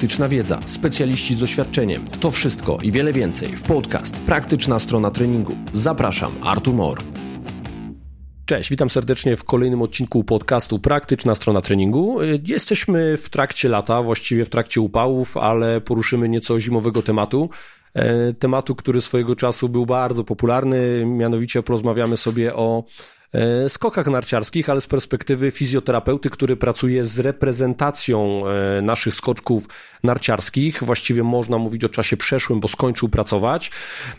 [0.00, 2.06] praktyczna wiedza, specjaliści z doświadczeniem.
[2.20, 5.56] To wszystko i wiele więcej w podcast Praktyczna strona treningu.
[5.72, 6.98] Zapraszam, Artur Mor.
[8.46, 12.18] Cześć, witam serdecznie w kolejnym odcinku podcastu Praktyczna strona treningu.
[12.46, 17.50] Jesteśmy w trakcie lata, właściwie w trakcie upałów, ale poruszymy nieco zimowego tematu.
[17.94, 22.84] E, tematu, który swojego czasu był bardzo popularny, mianowicie porozmawiamy sobie o
[23.68, 29.68] skokach narciarskich, ale z perspektywy fizjoterapeuty, który pracuje z reprezentacją e, naszych skoczków
[30.02, 30.84] narciarskich.
[30.84, 33.70] Właściwie można mówić o czasie przeszłym, bo skończył pracować.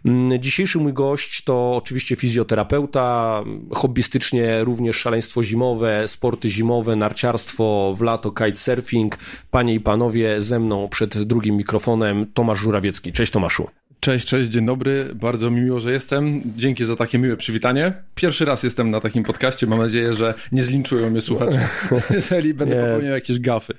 [0.06, 8.02] Mm, dzisiejszy mój gość to oczywiście fizjoterapeuta, hobbystycznie również szaleństwo zimowe, sporty zimowe, narciarstwo, w
[8.02, 9.18] lato kitesurfing.
[9.52, 13.14] Panie i panowie, ze mną przed drugim mikrofonem Tomasz Żurawiecki.
[13.14, 13.81] Cześć Tomaszu.
[14.04, 15.10] Cześć, cześć, dzień dobry.
[15.16, 16.42] Bardzo mi miło, że jestem.
[16.58, 17.94] Dzięki za takie miłe przywitanie.
[18.16, 19.68] Pierwszy raz jestem na takim podcaście.
[19.68, 21.68] Mam nadzieję, że nie zlinczują mnie słuchacze,
[22.10, 22.82] jeżeli będę nie.
[22.82, 23.74] popełniał jakieś gafy.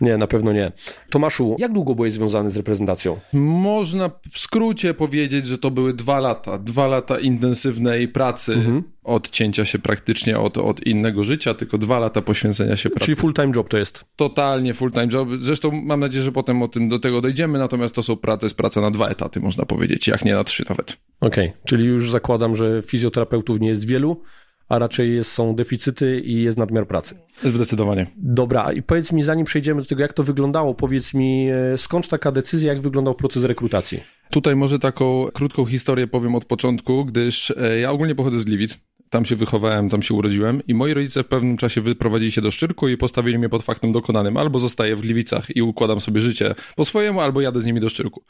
[0.00, 0.72] Nie, na pewno nie.
[1.10, 3.18] Tomaszu, jak długo byłeś związany z reprezentacją?
[3.32, 6.58] Można w skrócie powiedzieć, że to były dwa lata.
[6.58, 8.82] Dwa lata intensywnej pracy, mhm.
[9.04, 13.04] odcięcia się praktycznie od, od innego życia, tylko dwa lata poświęcenia się pracy.
[13.04, 14.04] Czyli full-time job to jest?
[14.16, 15.28] Totalnie full-time job.
[15.40, 18.56] Zresztą mam nadzieję, że potem o tym do tego dojdziemy, natomiast to, są, to jest
[18.56, 20.96] praca na dwa etaty, można powiedzieć, jak nie na trzy nawet.
[21.20, 21.60] Okej, okay.
[21.64, 24.22] czyli już zakładam, że fizjoterapeutów nie jest wielu,
[24.70, 27.14] a raczej jest, są deficyty i jest nadmiar pracy.
[27.44, 28.06] Zdecydowanie.
[28.16, 32.08] Dobra, i powiedz mi, zanim przejdziemy do tego, jak to wyglądało, powiedz mi, e, skąd
[32.08, 34.00] taka decyzja, jak wyglądał proces rekrutacji?
[34.30, 38.78] Tutaj może taką krótką historię powiem od początku, gdyż e, ja ogólnie pochodzę z Gliwic.
[39.10, 42.50] Tam się wychowałem, tam się urodziłem i moi rodzice w pewnym czasie wyprowadzili się do
[42.50, 44.36] Szczyrku i postawili mnie pod faktem dokonanym.
[44.36, 47.88] Albo zostaję w Gliwicach i układam sobie życie po swojemu, albo jadę z nimi do
[47.88, 48.22] Szczyrku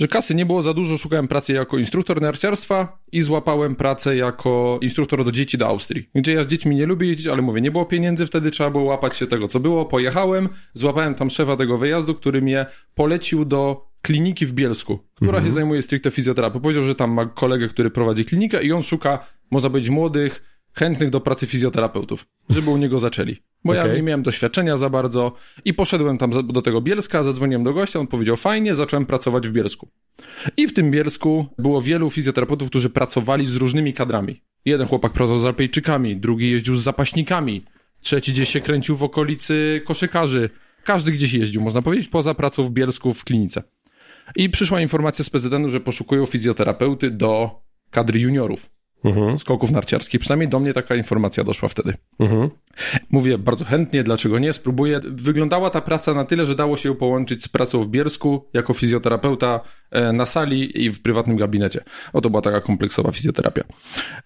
[0.00, 4.78] że kasy nie było za dużo, szukałem pracy jako instruktor narciarstwa i złapałem pracę jako
[4.82, 7.70] instruktor do dzieci do Austrii, gdzie ja z dziećmi nie lubię jeździć, ale mówię, nie
[7.70, 9.84] było pieniędzy, wtedy trzeba było łapać się tego, co było.
[9.84, 15.46] Pojechałem, złapałem tam szefa tego wyjazdu, który mnie polecił do kliniki w Bielsku, która mhm.
[15.46, 16.60] się zajmuje stricte fizjoterapią.
[16.60, 20.42] Powiedział, że tam ma kolegę, który prowadzi klinikę i on szuka, można powiedzieć, młodych,
[20.72, 23.36] chętnych do pracy fizjoterapeutów, żeby u niego zaczęli.
[23.64, 23.88] Bo okay.
[23.88, 25.32] ja nie miałem doświadczenia za bardzo
[25.64, 29.52] i poszedłem tam do tego Bielska, zadzwoniłem do gościa, on powiedział fajnie, zacząłem pracować w
[29.52, 29.88] Bielsku.
[30.56, 34.42] I w tym Bielsku było wielu fizjoterapeutów, którzy pracowali z różnymi kadrami.
[34.64, 37.64] Jeden chłopak pracował z Alpejczykami, drugi jeździł z zapaśnikami,
[38.00, 40.50] trzeci gdzieś się kręcił w okolicy koszykarzy.
[40.84, 43.62] Każdy gdzieś jeździł, można powiedzieć, poza pracą w Bielsku w klinice.
[44.36, 47.60] I przyszła informacja z prezydentu, że poszukują fizjoterapeuty do
[47.90, 48.70] kadry juniorów
[49.04, 49.38] mhm.
[49.38, 50.20] skoków narciarskich.
[50.20, 51.94] Przynajmniej do mnie taka informacja doszła wtedy.
[52.18, 52.50] Mhm.
[53.10, 55.00] Mówię bardzo chętnie, dlaczego nie, spróbuję.
[55.04, 58.74] Wyglądała ta praca na tyle, że dało się ją połączyć z pracą w Biersku jako
[58.74, 61.84] fizjoterapeuta e, na sali i w prywatnym gabinecie.
[62.12, 63.64] Oto była taka kompleksowa fizjoterapia.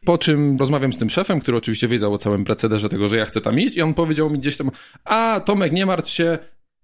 [0.05, 3.25] Po czym rozmawiam z tym szefem, który oczywiście wiedział o całym procederze tego, że ja
[3.25, 4.71] chcę tam iść i on powiedział mi gdzieś tam,
[5.05, 6.39] a Tomek, nie martw się,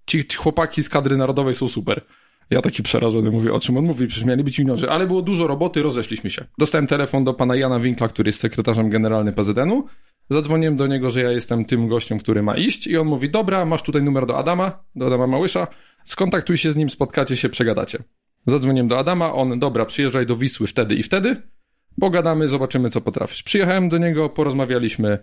[0.06, 2.00] ci chłopaki z kadry narodowej są super.
[2.50, 5.46] Ja taki przerażony mówię, o czym on mówi, przecież mieli być juniorzy, ale było dużo
[5.46, 6.44] roboty, rozeszliśmy się.
[6.58, 9.84] Dostałem telefon do pana Jana Winkla, który jest sekretarzem generalnym PZN-u.
[10.30, 13.64] Zadzwoniłem do niego, że ja jestem tym gościem, który ma iść i on mówi, dobra,
[13.64, 15.66] masz tutaj numer do Adama, do Adama Małysza,
[16.04, 17.98] skontaktuj się z nim, spotkacie się, przegadacie.
[18.46, 21.36] Zadzwoniłem do Adama, on, dobra, przyjeżdżaj do Wisły wtedy i wtedy,
[22.00, 23.42] pogadamy, zobaczymy, co potrafisz.
[23.42, 25.18] Przyjechałem do niego, porozmawialiśmy,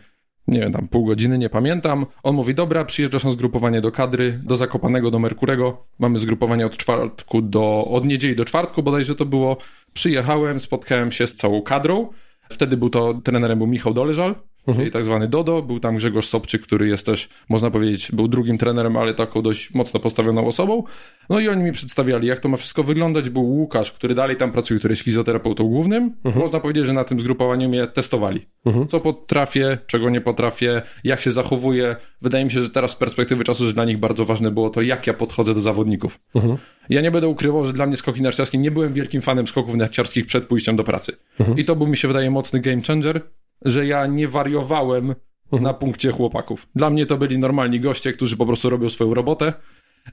[0.48, 2.06] nie wiem, tam pół godziny, nie pamiętam.
[2.24, 5.86] On mówi, dobra, przyjeżdżasz na zgrupowanie do kadry, do Zakopanego, do Merkurego.
[6.00, 9.58] Mamy zgrupowanie od czwartku do, od niedzieli do czwartku bodajże to było.
[9.94, 12.10] Przyjechałem, spotkałem się z całą kadrą.
[12.50, 14.36] Wtedy był to, trenerem był Michał Doleżal,
[14.68, 14.78] mhm.
[14.78, 15.62] czyli tak zwany Dodo.
[15.62, 19.74] Był tam Grzegorz Sobczyk, który jest też, można powiedzieć, był drugim trenerem, ale taką dość
[19.74, 20.84] mocno postawioną osobą.
[21.30, 23.30] No i oni mi przedstawiali, jak to ma wszystko wyglądać.
[23.30, 26.14] Był Łukasz, który dalej tam pracuje, który jest fizjoterapeutą głównym.
[26.24, 26.44] Mhm.
[26.46, 28.46] Można powiedzieć, że na tym zgrupowaniu mnie testowali.
[28.66, 28.88] Mhm.
[28.88, 31.96] Co potrafię, czego nie potrafię, jak się zachowuję.
[32.22, 34.82] Wydaje mi się, że teraz z perspektywy czasu, że dla nich bardzo ważne było to,
[34.82, 36.20] jak ja podchodzę do zawodników.
[36.36, 36.58] Mhm.
[36.90, 40.26] Ja nie będę ukrywał, że dla mnie skoki narciarskie nie byłem wielkim fanem skoków narciarskich
[40.26, 41.18] przed pójściem do pracy.
[41.40, 41.58] Mhm.
[41.58, 43.22] I to był mi się wydaje mocny game changer,
[43.66, 45.64] że ja nie wariowałem mhm.
[45.64, 46.68] na punkcie chłopaków.
[46.76, 49.54] Dla mnie to byli normalni goście, którzy po prostu robią swoją robotę.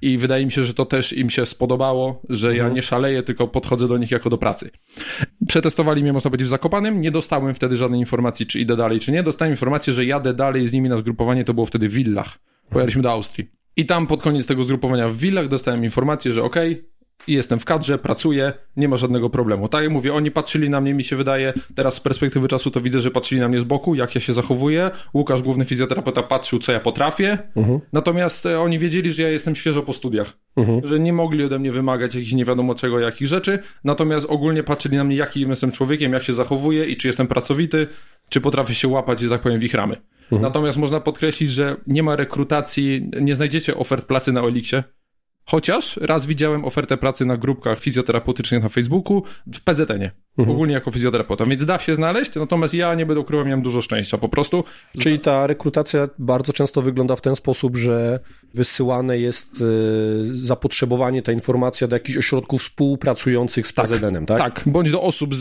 [0.03, 2.75] I wydaje mi się, że to też im się spodobało, że ja mhm.
[2.75, 4.71] nie szaleję, tylko podchodzę do nich jako do pracy.
[5.49, 7.01] Przetestowali mnie, można powiedzieć, w Zakopanym.
[7.01, 9.23] Nie dostałem wtedy żadnej informacji, czy idę dalej, czy nie.
[9.23, 11.45] Dostałem informację, że jadę dalej z nimi na zgrupowanie.
[11.45, 12.39] To było wtedy w Villach.
[12.71, 13.51] Pojechaliśmy do Austrii.
[13.77, 16.85] I tam pod koniec tego zgrupowania w Villach dostałem informację, że okej, okay,
[17.27, 19.69] i jestem w kadrze, pracuję, nie ma żadnego problemu.
[19.69, 22.81] Tak jak mówię, oni patrzyli na mnie, mi się wydaje, teraz z perspektywy czasu to
[22.81, 24.91] widzę, że patrzyli na mnie z boku, jak ja się zachowuję.
[25.15, 27.39] Łukasz, główny fizjoterapeuta, patrzył, co ja potrafię.
[27.57, 27.81] Uh-huh.
[27.93, 30.33] Natomiast e, oni wiedzieli, że ja jestem świeżo po studiach.
[30.57, 30.87] Uh-huh.
[30.87, 33.59] Że nie mogli ode mnie wymagać jakichś nie wiadomo czego, jakich rzeczy.
[33.85, 37.87] Natomiast ogólnie patrzyli na mnie, jakim jestem człowiekiem, jak się zachowuję i czy jestem pracowity,
[38.29, 39.97] czy potrafię się łapać, że tak powiem, w ich ramy.
[40.33, 40.41] Uh-huh.
[40.41, 44.77] Natomiast można podkreślić, że nie ma rekrutacji, nie znajdziecie ofert pracy na Oliksie
[45.47, 50.11] Chociaż raz widziałem ofertę pracy na grupkach fizjoterapeutycznych na Facebooku w PZN-ie.
[50.39, 50.57] Mhm.
[50.57, 54.19] Ogólnie jako fizjoterapeuta, więc da się znaleźć, natomiast ja nie będę ukrywał, miałem dużo szczęścia
[54.19, 54.65] po prostu.
[54.99, 58.21] Czyli ta rekrutacja bardzo często wygląda w ten sposób, że
[58.55, 59.65] wysyłane jest y,
[60.31, 64.39] zapotrzebowanie, ta informacja do jakichś ośrodków współpracujących z tak, PZN-em, tak?
[64.39, 65.39] Tak, bądź do osób z,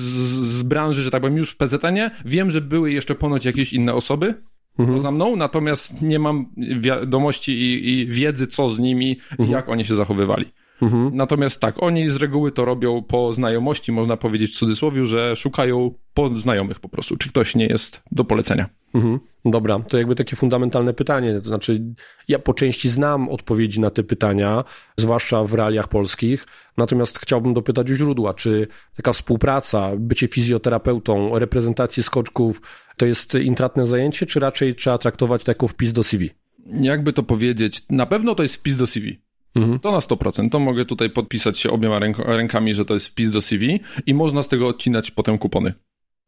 [0.58, 2.12] z branży, że tak powiem, już w PZN-ie.
[2.26, 4.34] Wiem, że były jeszcze ponoć jakieś inne osoby,
[4.80, 5.00] mhm.
[5.00, 9.50] za mną, natomiast nie mam wiadomości i, i wiedzy, co z nimi, mhm.
[9.50, 10.46] jak oni się zachowywali.
[10.84, 11.12] Mhm.
[11.14, 15.92] Natomiast tak, oni z reguły to robią po znajomości, można powiedzieć w cudzysłowie, że szukają
[16.14, 18.70] po znajomych po prostu, czy ktoś nie jest do polecenia.
[18.94, 19.20] Mhm.
[19.46, 21.42] Dobra, to jakby takie fundamentalne pytanie.
[21.42, 21.84] To znaczy,
[22.28, 24.64] ja po części znam odpowiedzi na te pytania,
[24.98, 26.46] zwłaszcza w realiach polskich,
[26.78, 28.34] natomiast chciałbym dopytać o źródła.
[28.34, 32.62] Czy taka współpraca, bycie fizjoterapeutą, reprezentacji skoczków
[32.98, 36.30] to jest intratne zajęcie, czy raczej trzeba traktować to jako wpis do CV?
[36.66, 39.23] Jakby to powiedzieć, na pewno to jest wpis do CV.
[39.56, 39.80] Mhm.
[39.80, 40.50] To na 100%.
[40.50, 44.44] To mogę tutaj podpisać się obiema rękami, że to jest wpis do CV i można
[44.44, 45.74] z tego odcinać potem kupony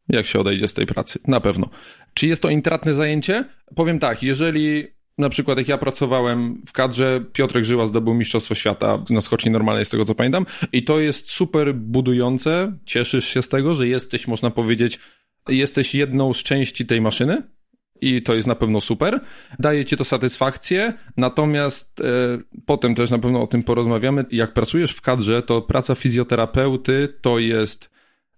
[0.08, 1.18] jak się odejdzie z tej pracy.
[1.26, 1.68] Na pewno.
[2.14, 3.44] Czy jest to intratne zajęcie?
[3.74, 4.86] Powiem tak, jeżeli
[5.18, 9.84] na przykład jak ja pracowałem w kadrze, Piotrek Żyła zdobył Mistrzostwo Świata na skoczni normalnej,
[9.84, 14.28] z tego co pamiętam, i to jest super budujące, cieszysz się z tego, że jesteś,
[14.28, 14.98] można powiedzieć,
[15.48, 17.42] jesteś jedną z części tej maszyny,
[18.00, 19.20] i to jest na pewno super.
[19.58, 22.04] Daje ci to satysfakcję, natomiast e,
[22.66, 24.24] potem też na pewno o tym porozmawiamy.
[24.30, 27.90] Jak pracujesz w kadrze, to praca fizjoterapeuty to jest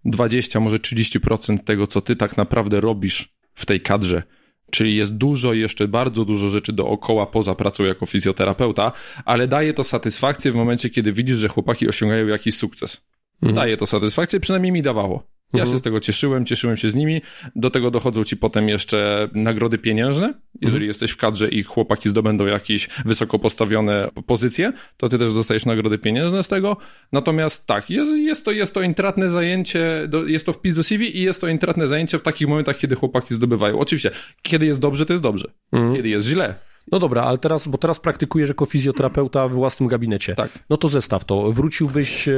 [0.05, 4.23] 20, może 30% tego, co ty tak naprawdę robisz w tej kadrze.
[4.71, 8.93] Czyli jest dużo, jeszcze bardzo dużo rzeczy dookoła poza pracą jako fizjoterapeuta,
[9.25, 13.05] ale daje to satysfakcję w momencie, kiedy widzisz, że chłopaki osiągają jakiś sukces.
[13.43, 13.55] Mhm.
[13.55, 15.38] Daje to satysfakcję, przynajmniej mi dawało.
[15.53, 15.75] Ja mhm.
[15.75, 17.23] się z tego cieszyłem, cieszyłem się z nimi.
[17.57, 20.35] Do tego dochodzą ci potem jeszcze nagrody pieniężne.
[20.61, 20.89] Jeżeli mhm.
[20.89, 25.99] jesteś w kadrze i chłopaki zdobędą jakieś wysoko postawione pozycje, to ty też dostajesz nagrody
[25.99, 26.77] pieniężne z tego.
[27.13, 31.41] Natomiast tak, jest, to, jest to intratne zajęcie, jest to wpis do CV i jest
[31.41, 33.79] to intratne zajęcie w takich momentach, kiedy chłopaki zdobywają.
[33.79, 34.11] Oczywiście,
[34.43, 35.51] kiedy jest dobrze, to jest dobrze.
[35.73, 35.95] Mhm.
[35.97, 36.55] Kiedy jest źle,
[36.93, 40.35] no dobra, ale teraz, bo teraz praktykujesz jako fizjoterapeuta w własnym gabinecie.
[40.35, 40.59] Tak.
[40.71, 41.53] No to zestaw to.
[41.53, 42.33] Wróciłbyś e,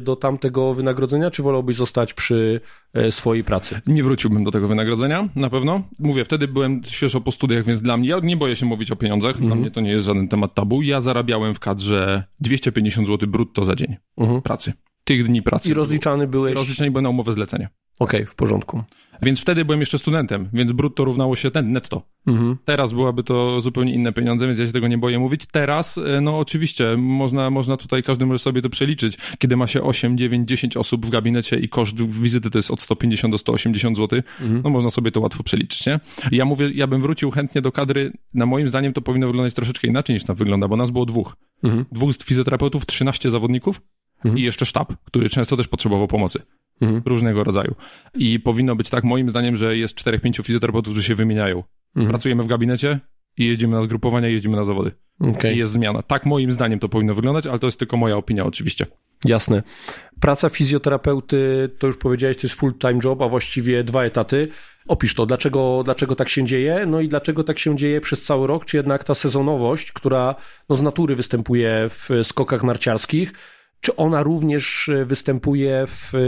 [0.00, 2.60] do tamtego wynagrodzenia, czy wolałbyś zostać przy
[2.94, 3.80] e, swojej pracy?
[3.86, 5.82] Nie wróciłbym do tego wynagrodzenia, na pewno.
[5.98, 8.96] Mówię, wtedy byłem świeżo po studiach, więc dla mnie, ja nie boję się mówić o
[8.96, 9.46] pieniądzach, mhm.
[9.46, 10.82] dla mnie to nie jest żaden temat tabu.
[10.82, 14.42] Ja zarabiałem w kadrze 250 zł brutto za dzień mhm.
[14.42, 14.72] pracy.
[15.04, 15.70] Tych dni pracy.
[15.70, 16.54] I rozliczany byłeś?
[16.54, 17.68] Rozliczany byłem na umowę zlecenia.
[17.98, 18.82] Okej, okay, w porządku.
[19.22, 22.02] Więc wtedy byłem jeszcze studentem, więc brutto równało się ten netto.
[22.26, 22.56] Mhm.
[22.64, 25.46] Teraz byłaby to zupełnie inne pieniądze, więc ja się tego nie boję mówić.
[25.52, 29.18] Teraz, e, no oczywiście, można, można tutaj, każdy może sobie to przeliczyć.
[29.38, 32.80] Kiedy ma się 8, 9, 10 osób w gabinecie i koszt wizyty to jest od
[32.80, 34.60] 150 do 180 zł, mhm.
[34.64, 36.00] no można sobie to łatwo przeliczyć, nie?
[36.32, 39.88] Ja mówię, ja bym wrócił chętnie do kadry, na moim zdaniem to powinno wyglądać troszeczkę
[39.88, 41.36] inaczej niż tam wygląda, bo nas było dwóch.
[41.62, 41.84] Mhm.
[41.92, 43.80] Dwóch fizjoterapeutów, 13 zawodników,
[44.24, 44.38] Mhm.
[44.38, 46.42] i jeszcze sztab, który często też potrzebował pomocy.
[46.80, 47.02] Mhm.
[47.06, 47.74] Różnego rodzaju.
[48.14, 51.62] I powinno być tak, moim zdaniem, że jest czterech, pięciu fizjoterapeutów, którzy się wymieniają.
[51.96, 52.08] Mhm.
[52.08, 53.00] Pracujemy w gabinecie
[53.38, 54.90] i jedziemy na zgrupowania, i jedziemy na zawody.
[55.20, 55.54] Okay.
[55.54, 56.02] I jest zmiana.
[56.02, 58.86] Tak moim zdaniem to powinno wyglądać, ale to jest tylko moja opinia oczywiście.
[59.24, 59.62] Jasne.
[60.20, 64.48] Praca fizjoterapeuty, to już powiedziałeś, to jest full-time job, a właściwie dwa etaty.
[64.88, 68.46] Opisz to, dlaczego, dlaczego tak się dzieje, no i dlaczego tak się dzieje przez cały
[68.46, 70.34] rok, czy jednak ta sezonowość, która
[70.68, 73.32] no, z natury występuje w skokach narciarskich,
[73.80, 76.18] czy ona również e, występuje w e,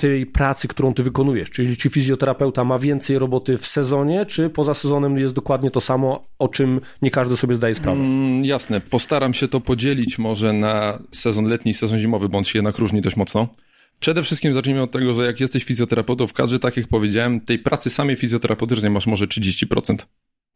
[0.00, 1.50] tej pracy, którą ty wykonujesz?
[1.50, 6.24] Czyli czy fizjoterapeuta ma więcej roboty w sezonie, czy poza sezonem jest dokładnie to samo,
[6.38, 8.00] o czym nie każdy sobie zdaje sprawę?
[8.00, 12.58] Mm, jasne, postaram się to podzielić może na sezon letni i sezon zimowy, bądź się
[12.58, 13.48] jednak różni dość mocno.
[14.00, 17.58] Przede wszystkim zacznijmy od tego, że jak jesteś fizjoterapeutą w kadrze, tak jak powiedziałem, tej
[17.58, 19.96] pracy samej fizjoterapeutycznej masz może 30%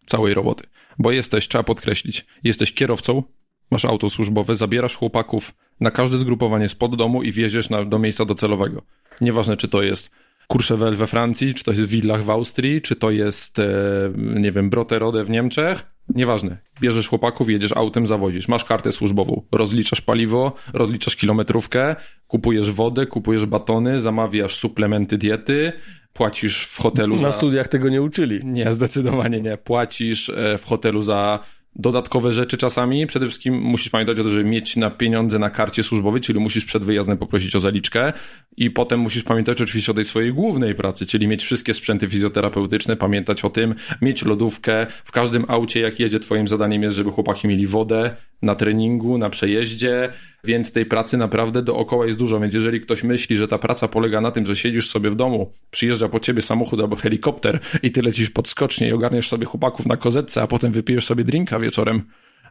[0.07, 0.65] całej roboty.
[0.99, 3.23] Bo jesteś, trzeba podkreślić, jesteś kierowcą,
[3.71, 8.25] masz auto służbowe, zabierasz chłopaków na każde zgrupowanie spod domu i wieziesz na, do miejsca
[8.25, 8.83] docelowego.
[9.21, 10.11] Nieważne, czy to jest
[10.53, 13.65] Courchevel we Francji, czy to jest Villach w Austrii, czy to jest, e,
[14.17, 15.83] nie wiem, Brotterode w Niemczech.
[16.15, 16.57] Nieważne.
[16.81, 18.49] Bierzesz chłopaków, jedziesz autem, zawozisz.
[18.49, 19.43] Masz kartę służbową.
[19.53, 25.73] Rozliczasz paliwo, rozliczasz kilometrówkę, kupujesz wodę, kupujesz batony, zamawiasz suplementy diety,
[26.13, 27.33] płacisz w hotelu Na za...
[27.33, 28.41] studiach tego nie uczyli.
[28.45, 29.57] Nie, zdecydowanie nie.
[29.57, 31.41] Płacisz e, w hotelu za
[31.77, 33.07] dodatkowe rzeczy czasami.
[33.07, 36.65] Przede wszystkim musisz pamiętać o tym, żeby mieć na pieniądze na karcie służbowej, czyli musisz
[36.65, 38.13] przed wyjazdem poprosić o zaliczkę
[38.57, 42.97] i potem musisz pamiętać oczywiście o tej swojej głównej pracy, czyli mieć wszystkie sprzęty fizjoterapeutyczne,
[42.97, 44.87] pamiętać o tym, mieć lodówkę.
[45.05, 49.31] W każdym aucie, jak jedzie, twoim zadaniem jest, żeby chłopaki mieli wodę na treningu, na
[49.31, 50.13] przejeździe,
[50.45, 52.41] więc tej pracy naprawdę dookoła jest dużo.
[52.41, 55.53] Więc jeżeli ktoś myśli, że ta praca polega na tym, że siedzisz sobie w domu,
[55.71, 59.87] przyjeżdża po ciebie samochód albo helikopter i ty lecisz pod skocznie i ogarniesz sobie chłopaków
[59.87, 62.03] na kozetce, a potem wypijesz sobie drinka wieczorem,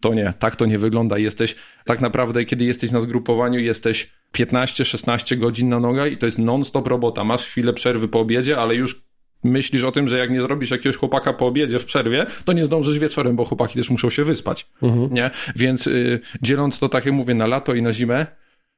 [0.01, 1.17] To nie, tak to nie wygląda.
[1.17, 6.39] Jesteś tak naprawdę, kiedy jesteś na zgrupowaniu, jesteś 15-16 godzin na nogach i to jest
[6.39, 7.23] non-stop robota.
[7.23, 9.06] Masz chwilę przerwy po obiedzie, ale już
[9.43, 12.65] myślisz o tym, że jak nie zrobisz jakiegoś chłopaka po obiedzie w przerwie, to nie
[12.65, 14.69] zdążysz wieczorem, bo chłopaki też muszą się wyspać.
[14.83, 15.13] Mhm.
[15.13, 15.31] Nie?
[15.55, 18.25] Więc y, dzieląc to, tak jak mówię, na lato i na zimę,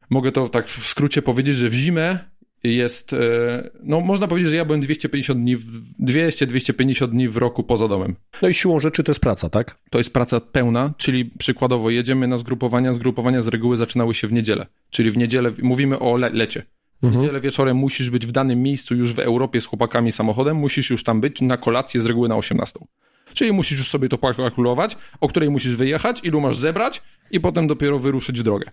[0.09, 2.19] mogę to tak w skrócie powiedzieć, że w zimę
[2.63, 5.57] jest, e, no można powiedzieć, że ja byłem 250 dni,
[5.99, 8.15] 200-250 dni w roku poza domem.
[8.41, 9.77] No i siłą rzeczy to jest praca, tak?
[9.89, 14.33] To jest praca pełna, czyli przykładowo jedziemy na zgrupowania, zgrupowania z reguły zaczynały się w
[14.33, 16.63] niedzielę, czyli w niedzielę, mówimy o le lecie.
[17.01, 17.21] W mhm.
[17.21, 21.03] niedzielę wieczorem musisz być w danym miejscu już w Europie z chłopakami samochodem, musisz już
[21.03, 22.79] tam być na kolację z reguły na 18.
[23.33, 27.01] Czyli musisz już sobie to kalkulować, o której musisz wyjechać, ilu masz zebrać
[27.31, 28.71] i potem dopiero wyruszyć w drogę.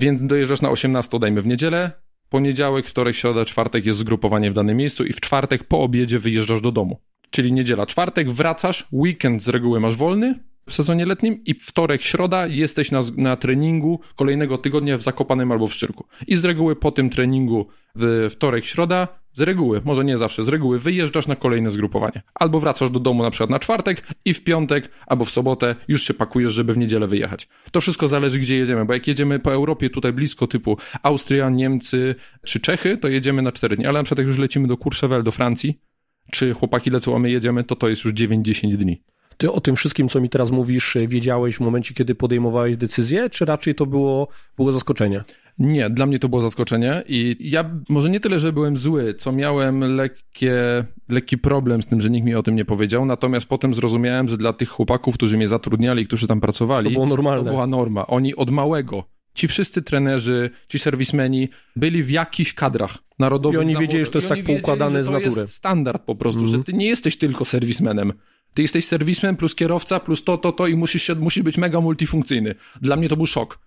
[0.00, 1.92] Więc dojeżdżasz na 18, dajmy w niedzielę,
[2.28, 6.60] Poniedziałek, wtorek, środa, czwartek jest zgrupowanie w danym miejscu i w czwartek po obiedzie wyjeżdżasz
[6.60, 7.00] do domu.
[7.30, 12.46] Czyli niedziela, czwartek wracasz, weekend z reguły masz wolny w sezonie letnim i wtorek, środa
[12.46, 16.04] jesteś na, na treningu kolejnego tygodnia w Zakopanem albo w Szczyrku.
[16.26, 20.48] I z reguły po tym treningu w wtorek, środa z reguły, może nie zawsze, z
[20.48, 22.22] reguły wyjeżdżasz na kolejne zgrupowanie.
[22.34, 26.02] Albo wracasz do domu na przykład na czwartek i w piątek albo w sobotę już
[26.02, 27.48] się pakujesz, żeby w niedzielę wyjechać.
[27.72, 32.14] To wszystko zależy, gdzie jedziemy, bo jak jedziemy po Europie tutaj blisko, typu Austria, Niemcy
[32.44, 35.22] czy Czechy, to jedziemy na cztery dni, ale na przykład jak już lecimy do Courchevel,
[35.22, 35.80] do Francji,
[36.30, 39.02] czy chłopaki lecą, a my jedziemy, to to jest już 9-10 dni.
[39.36, 43.44] Ty o tym wszystkim, co mi teraz mówisz, wiedziałeś w momencie, kiedy podejmowałeś decyzję, czy
[43.44, 45.24] raczej to było, było zaskoczenie?
[45.58, 49.32] Nie, dla mnie to było zaskoczenie i ja może nie tyle, że byłem zły, co
[49.32, 50.54] miałem lekkie,
[51.08, 54.36] lekki problem z tym, że nikt mi o tym nie powiedział, natomiast potem zrozumiałem, że
[54.36, 57.44] dla tych chłopaków, którzy mnie zatrudniali, którzy tam pracowali, to było normalne.
[57.44, 58.06] To była norma.
[58.06, 63.60] Oni od małego ci wszyscy trenerzy, ci serwismeni byli w jakichś kadrach narodowych.
[63.60, 65.30] I oni wiedzieli, że to jest tak poukładane z natury.
[65.34, 66.50] To jest standard po prostu, mm -hmm.
[66.50, 66.64] że mhm.
[66.64, 68.12] ty nie jesteś tylko serwismenem.
[68.54, 71.80] Ty jesteś serwismen plus kierowca plus to, to, to i musisz, się, musisz być mega
[71.80, 72.54] multifunkcyjny.
[72.80, 73.58] Dla mnie to był szok.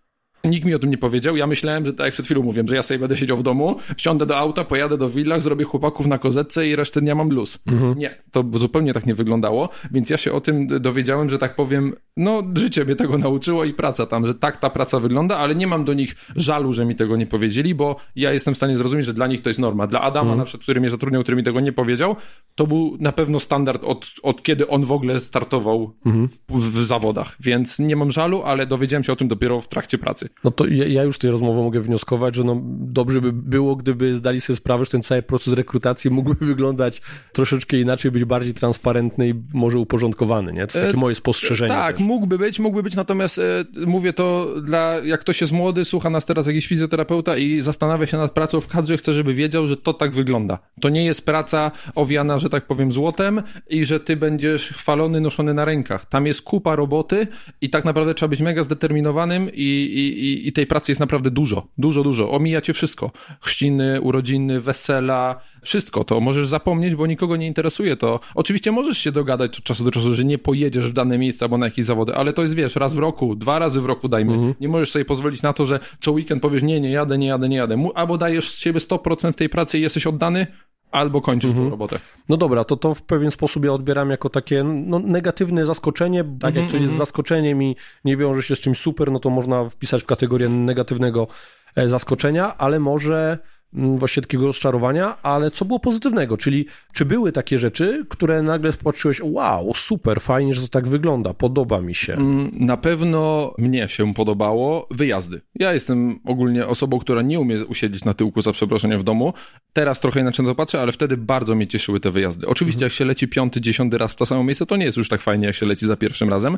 [0.48, 1.38] Nikt mi o tym nie powiedział.
[1.38, 3.76] Ja myślałem, że tak jak przed chwilą mówiłem, że ja sobie będę siedział w domu,
[3.98, 7.60] wsiądę do auta, pojadę do willach, zrobię chłopaków na kozetce i resztę dnia mam luz.
[7.68, 7.98] Mhm.
[7.98, 11.94] Nie, to zupełnie tak nie wyglądało, więc ja się o tym dowiedziałem, że tak powiem,
[12.18, 15.68] no życie mnie tego nauczyło i praca tam, że tak ta praca wygląda, ale nie
[15.68, 19.06] mam do nich żalu, że mi tego nie powiedzieli, bo ja jestem w stanie zrozumieć,
[19.06, 19.88] że dla nich to jest norma.
[19.88, 20.38] Dla Adama mhm.
[20.38, 22.16] na przykład, który mnie zatrudniał, który mi tego nie powiedział,
[22.56, 26.30] to był na pewno standard od, od kiedy on w ogóle startował mhm.
[26.50, 29.98] w, w zawodach, więc nie mam żalu, ale dowiedziałem się o tym dopiero w trakcie
[29.98, 30.30] pracy.
[30.44, 34.16] No to ja, ja już tej rozmowy mogę wnioskować, że no dobrze by było, gdyby
[34.16, 37.02] zdali sobie sprawę, że ten cały proces rekrutacji mógłby wyglądać
[37.34, 40.68] troszeczkę inaczej, być bardziej transparentny i może uporządkowany, nie?
[40.68, 41.74] To jest takie e, moje spostrzeżenie.
[41.74, 42.06] Tak, też.
[42.06, 46.26] mógłby być, mógłby być, natomiast e, mówię to dla, jak ktoś jest młody, słucha nas
[46.26, 49.94] teraz jakiś fizjoterapeuta i zastanawia się nad pracą w kadrze, chce, żeby wiedział, że to
[49.94, 50.60] tak wygląda.
[50.82, 55.54] To nie jest praca owiana, że tak powiem, złotem i że ty będziesz chwalony, noszony
[55.54, 56.06] na rękach.
[56.06, 57.28] Tam jest kupa roboty
[57.62, 61.32] i tak naprawdę trzeba być mega zdeterminowanym i, i, i, i tej pracy jest naprawdę
[61.32, 62.32] dużo, dużo, dużo.
[62.32, 63.12] Omijacie wszystko.
[63.42, 68.20] Chrzciny, urodziny, wesela, wszystko to możesz zapomnieć, bo nikogo nie interesuje to.
[68.36, 71.58] Oczywiście możesz się dogadać od czasu do czasu, że nie pojedziesz w dane miejsca albo
[71.58, 74.34] na jakieś zawody, ale to jest, wiesz, raz w roku, dwa razy w roku dajmy.
[74.34, 74.54] Mhm.
[74.60, 77.50] Nie możesz sobie pozwolić na to, że co weekend powiesz, nie, nie jadę, nie jadę,
[77.50, 77.90] nie jadę.
[77.96, 80.48] Albo dajesz z siebie 100% tej pracy i jesteś oddany,
[80.92, 81.66] Albo kończysz mhm.
[81.68, 82.00] tą robotę.
[82.30, 86.24] No dobra, to to w pewien sposób ja odbieram jako takie no, negatywne zaskoczenie.
[86.40, 86.98] Tak jak coś jest mhm.
[86.98, 87.76] zaskoczeniem i
[88.06, 91.28] nie wiąże się z czymś super, no to można wpisać w kategorię negatywnego
[91.76, 93.38] e, zaskoczenia, ale może
[93.74, 99.22] właśnie takiego rozczarowania, ale co było pozytywnego, czyli czy były takie rzeczy, które nagle popatrzyłeś,
[99.24, 102.14] wow, super, fajnie, że to tak wygląda, podoba mi się.
[102.14, 105.42] Mm, na pewno mnie się podobało wyjazdy.
[105.56, 109.34] Ja jestem ogólnie osobą, która nie umie usiedzieć na tyłku za przeproszeniem w domu.
[109.74, 112.48] Teraz trochę inaczej na to patrzę, ale wtedy bardzo mnie cieszyły te wyjazdy.
[112.48, 112.86] Oczywiście mhm.
[112.86, 115.22] jak się leci piąty, dziesiąty raz w to samo miejsce, to nie jest już tak
[115.22, 116.58] fajnie, jak się leci za pierwszym razem,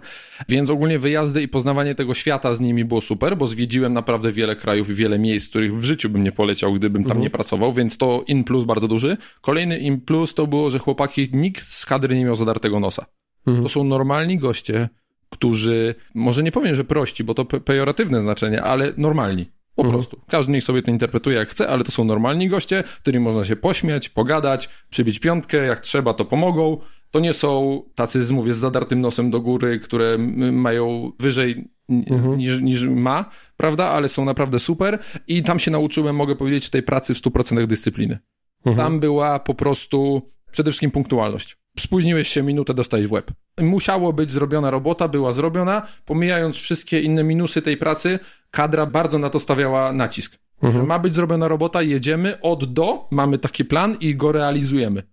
[0.49, 4.55] więc ogólnie wyjazdy i poznawanie tego świata z nimi było super, bo zwiedziłem naprawdę wiele
[4.55, 7.23] krajów i wiele miejsc, których w życiu bym nie poleciał, gdybym tam mhm.
[7.23, 9.17] nie pracował, więc to in plus bardzo duży.
[9.41, 13.05] Kolejny in plus to było, że chłopaki, nikt z kadry nie miał zadartego nosa.
[13.47, 13.63] Mhm.
[13.63, 14.89] To są normalni goście,
[15.29, 19.51] którzy, może nie powiem, że prości, bo to pe pejoratywne znaczenie, ale normalni.
[19.79, 19.99] Po mhm.
[19.99, 20.21] prostu.
[20.27, 23.55] Każdy niech sobie to interpretuje jak chce, ale to są normalni goście, którymi można się
[23.55, 26.77] pośmiać, pogadać, przybić piątkę, jak trzeba, to pomogą.
[27.11, 30.17] To nie są tacy, mówię, z zadartym nosem do góry, które
[30.51, 32.37] mają wyżej mhm.
[32.37, 33.25] niż, niż ma,
[33.57, 33.89] prawda?
[33.89, 38.19] Ale są naprawdę super i tam się nauczyłem, mogę powiedzieć, tej pracy w 100% dyscypliny.
[38.65, 38.77] Mhm.
[38.77, 40.21] Tam była po prostu
[40.51, 41.57] przede wszystkim punktualność.
[41.79, 43.31] Spóźniłeś się minutę, dostałeś w łeb.
[43.61, 48.19] Musiało być zrobiona robota, była zrobiona, pomijając wszystkie inne minusy tej pracy,
[48.51, 50.39] kadra bardzo na to stawiała nacisk.
[50.61, 50.87] Mhm.
[50.87, 55.03] ma być zrobiona robota, jedziemy od do, mamy taki plan i go realizujemy.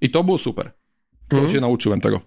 [0.00, 0.72] I to było super.
[1.28, 1.52] To mhm.
[1.52, 2.20] się nauczyłem tego.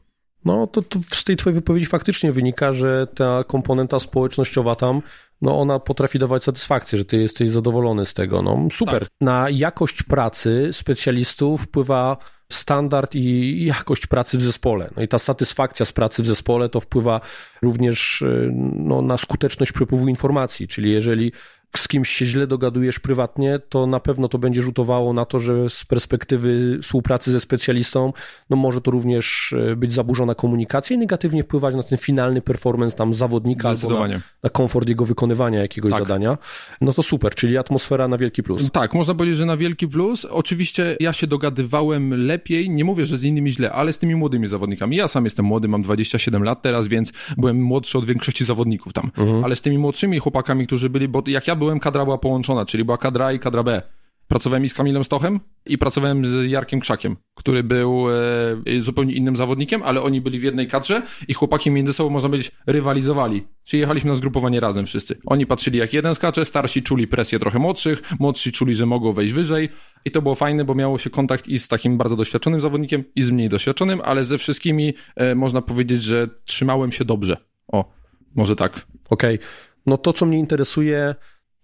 [0.46, 5.02] No to, to z tej twojej wypowiedzi faktycznie wynika, że ta komponenta społecznościowa tam,
[5.42, 8.42] no ona potrafi dawać satysfakcję, że ty jesteś zadowolony z tego.
[8.42, 9.00] No super.
[9.04, 9.10] Tak.
[9.22, 12.18] Na jakość pracy specjalistów wpływa
[12.52, 14.90] standard i jakość pracy w zespole.
[14.98, 17.22] No i ta satysfakcja z pracy w zespole to wpływa
[17.62, 21.32] również y, no, na skuteczność przepływu informacji, czyli jeżeli
[21.78, 25.70] z kimś się źle dogadujesz prywatnie, to na pewno to będzie rzutowało na to, że
[25.70, 28.14] z perspektywy współpracy ze specjalistą,
[28.50, 32.98] no może to również e, być zaburzona komunikacja i negatywnie wpływać na ten finalny performance
[32.98, 36.02] tam zawodnika albo na, na komfort jego wykonywania jakiegoś tak.
[36.02, 36.38] zadania.
[36.82, 38.72] No to super, czyli atmosfera na wielki plus.
[38.72, 40.26] Tak, można powiedzieć, że na wielki plus.
[40.26, 44.48] Oczywiście ja się dogadywałem lepiej, nie mówię, że z innymi źle, ale z tymi młodymi
[44.48, 44.98] zawodnikami.
[44.98, 49.12] Ja sam jestem młody, mam 27 lat teraz, więc byłem młodszy od większości zawodników tam.
[49.18, 49.46] Mhm.
[49.46, 52.86] Ale z tymi młodszymi chłopakami, którzy byli, bo jak ja byłem, kadra była połączona, czyli
[52.86, 53.82] była kadra A i kadra B.
[54.28, 59.36] Pracowałem i z Kamilem Stochem i pracowałem z Jarkiem Krzakiem, który był e, zupełnie innym
[59.36, 63.48] zawodnikiem, ale oni byli w jednej kadrze i chłopaki między sobą, można powiedzieć, rywalizowali.
[63.64, 65.18] Czyli jechaliśmy na zgrupowanie razem wszyscy.
[65.26, 69.34] Oni patrzyli jak jeden skacze, starsi czuli presję trochę młodszych, młodsi czuli, że mogą wejść
[69.34, 69.70] wyżej
[70.06, 73.24] i to było fajne, bo miało się kontakt i z takim bardzo doświadczonym zawodnikiem i
[73.24, 77.38] z mniej doświadczonym, ale ze wszystkimi e, można powiedzieć, że trzymałem się dobrze.
[77.68, 77.92] O,
[78.36, 78.88] może tak.
[79.10, 79.36] Okej.
[79.36, 79.48] Okay.
[79.86, 81.16] No to, co mnie interesuje,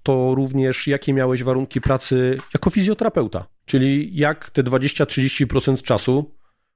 [0.08, 6.32] to również jakie miałeś warunki pracy jako fizjoterapeuta, czyli jak te 20-30% czasu,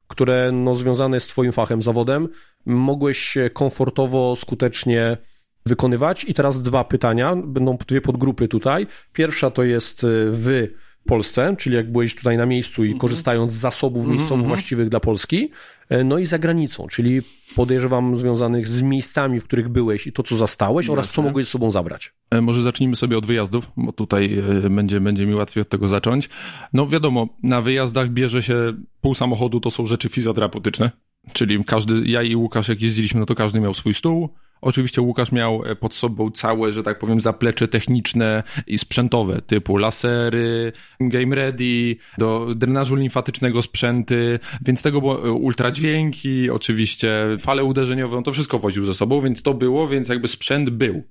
[0.08, 2.30] które no, związane jest z Twoim fachem, zawodem,
[2.66, 5.18] mogłeś komfortowo, skutecznie
[5.66, 6.24] wykonywać.
[6.24, 8.88] I teraz dwa pytania, będą dwie podgrupy tutaj.
[9.14, 10.68] Pierwsza to jest w
[11.06, 13.00] Polsce, czyli jak byłeś tutaj na miejscu i mhm.
[13.00, 14.48] korzystając z zasobów mhm, miejscowych mhm.
[14.48, 15.52] właściwych dla Polski,
[15.90, 17.22] e, no i za granicą, czyli
[17.56, 20.94] podejrzewam związanych z miejscami, w których byłeś i to, co zastałeś Jasne.
[20.94, 22.14] oraz co mogłeś z sobą zabrać.
[22.32, 25.88] E, może zacznijmy sobie od wyjazdów, bo tutaj e, będzie, będzie mi łatwiej od tego
[25.88, 26.30] zacząć.
[26.74, 30.92] No wiadomo, na wyjazdach bierze się pół samochodu, to są rzeczy fizjoterapeutyczne,
[31.34, 34.30] czyli każdy, ja i Łukasz jak jeździliśmy, no to każdy miał swój stół,
[34.62, 39.78] Oczywiście Łukasz miał e, pod sobą całe, że tak powiem, zaplecze techniczne i sprzętowe, typu
[39.78, 48.18] lasery, game ready, do drenażu limfatycznego sprzęty, więc tego było e, ultradźwięki, oczywiście fale uderzeniowe,
[48.18, 51.04] on to wszystko woził ze sobą, więc to było, więc jakby sprzęt był.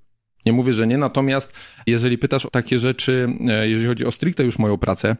[0.47, 4.45] Nie mówię, że nie, natomiast jeżeli pytasz o takie rzeczy, e, jeżeli chodzi o stricte
[4.45, 5.17] już moją pracę,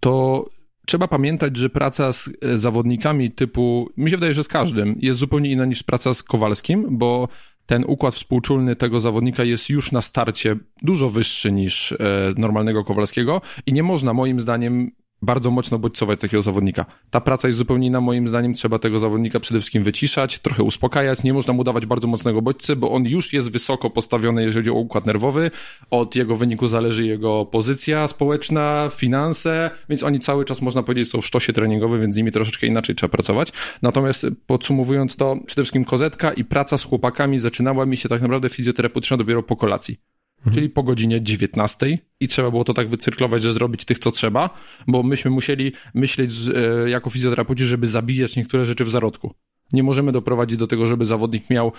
[0.00, 0.44] to
[0.86, 5.50] trzeba pamiętać, że praca z zawodnikami typu, mi się wydaje, że z każdym, jest zupełnie
[5.50, 7.28] inna niż praca z Kowalskim, bo
[7.66, 11.96] ten układ współczulny tego zawodnika jest już na starcie dużo wyższy niż e,
[12.36, 14.90] normalnego Kowalskiego i nie można moim zdaniem
[15.24, 16.86] bardzo mocno bodźcować takiego zawodnika.
[17.10, 21.22] Ta praca jest zupełnie inna, moim zdaniem trzeba tego zawodnika przede wszystkim wyciszać, trochę uspokajać,
[21.22, 24.70] nie można mu dawać bardzo mocnego bodźcy, bo on już jest wysoko postawiony, jeżeli chodzi
[24.70, 25.50] o układ nerwowy,
[25.90, 31.20] od jego wyniku zależy jego pozycja społeczna, finanse, więc oni cały czas, można powiedzieć, są
[31.20, 33.52] w sztosie treningowym, więc z nimi troszeczkę inaczej trzeba pracować.
[33.82, 38.48] Natomiast podsumowując to, przede wszystkim kozetka i praca z chłopakami zaczynała mi się tak naprawdę
[38.48, 40.13] fizjoterapeutyczna dopiero po kolacji
[40.46, 40.54] mhm.
[40.54, 44.50] czyli po godzinie 19 i trzeba było to tak wycyrklować, że zrobić tych, co trzeba,
[44.86, 49.34] bo myśmy musieli myśleć z, e, jako fizjoterapeuci, żeby zabijać niektóre rzeczy w zarodku.
[49.72, 51.72] Nie możemy doprowadzić do tego, żeby zawodnik miał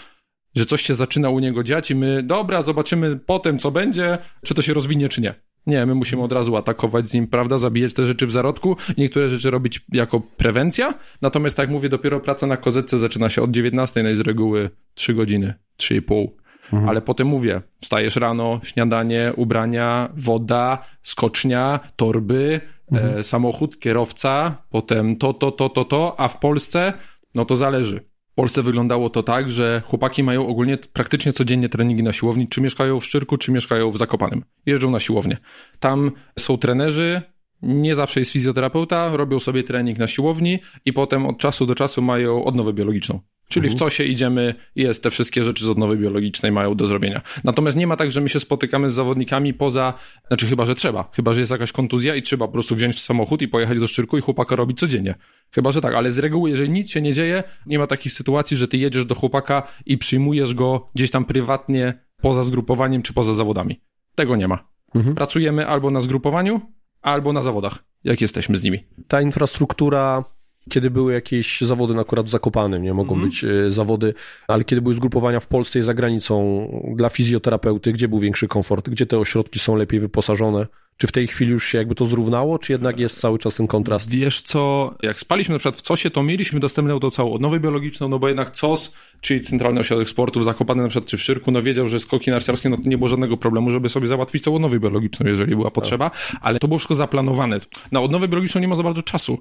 [0.56, 4.56] że coś się zaczyna u niego dziać i my, dobra, zobaczymy potem, co będzie, czy
[4.56, 5.34] to się rozwinie, czy nie.
[5.68, 9.30] Nie, my musimy od razu atakować z nim, prawda, zabijać te rzeczy w zarodku, niektóre
[9.30, 14.04] rzeczy robić jako prewencja, natomiast tak mówię, dopiero praca na kozetce zaczyna się od 19,
[14.04, 16.28] no i z reguły 3 godziny, 3,5
[16.74, 16.90] Mhm.
[16.90, 23.20] Ale potem mówię, wstajesz rano, śniadanie, ubrania, woda, skocznia, torby, mhm.
[23.20, 26.94] e, samochód, kierowca, potem to, to, to, to, to, a w Polsce,
[27.36, 28.00] no to zależy.
[28.32, 32.62] W Polsce wyglądało to tak, że chłopaki mają ogólnie praktycznie codziennie treningi na siłowni, czy
[32.62, 34.44] mieszkają w Szczyrku, czy mieszkają w Zakopanem.
[34.66, 35.38] Jeżdżą na siłownię.
[35.80, 37.22] Tam są trenerzy,
[37.62, 42.02] nie zawsze jest fizjoterapeuta, robią sobie trening na siłowni i potem od czasu do czasu
[42.02, 43.20] mają odnowę biologiczną.
[43.50, 43.78] Czyli mhm.
[43.78, 47.22] w co się idziemy, jest te wszystkie rzeczy z odnowy biologicznej mają do zrobienia.
[47.44, 49.94] Natomiast nie ma tak, że my się spotykamy z zawodnikami poza,
[50.28, 51.10] znaczy chyba, że trzeba.
[51.14, 54.18] Chyba, że jest jakaś kontuzja i trzeba po prostu wziąć samochód i pojechać do Szczyrku
[54.18, 55.16] i chłopaka robić codziennie.
[55.52, 58.58] Chyba, że tak, ale z reguły, jeżeli nic się nie dzieje, nie ma takich sytuacji,
[58.58, 63.34] że ty jedziesz do chłopaka i przyjmujesz go gdzieś tam prywatnie poza zgrupowaniem czy poza
[63.34, 63.82] zawodami.
[64.16, 64.68] Tego nie ma.
[64.96, 65.16] Mhm.
[65.16, 66.62] Pracujemy albo na zgrupowaniu,
[67.02, 68.84] albo na zawodach, jak jesteśmy z nimi.
[69.08, 70.24] Ta infrastruktura
[70.70, 73.26] kiedy były jakieś zawody na akurat w Zakopanem, nie mogą mm.
[73.26, 74.14] być e, zawody,
[74.48, 78.90] ale kiedy były zgrupowania w Polsce i za granicą dla fizjoterapeuty, gdzie był większy komfort,
[78.90, 80.68] gdzie te ośrodki są lepiej wyposażone?
[80.98, 83.68] Czy w tej chwili już się jakby to zrównało, czy jednak jest cały czas ten
[83.68, 84.10] kontrast?
[84.10, 88.10] Wiesz co, jak spaliśmy na przykład w COSie, to mieliśmy dostępną tą całą odnowę biologiczną,
[88.10, 91.62] no bo jednak COS, czyli Centralny Ośrodek Sportu Zakopany na przykład czy w Szyrku, no
[91.62, 94.80] wiedział, że skoki narciarskie, no to nie było żadnego problemu, żeby sobie załatwić tą odnowę
[94.80, 97.60] biologiczną, jeżeli była potrzeba, ale to było wszystko zaplanowane.
[97.92, 99.38] Na odnowę biologiczną nie ma za bardzo czasu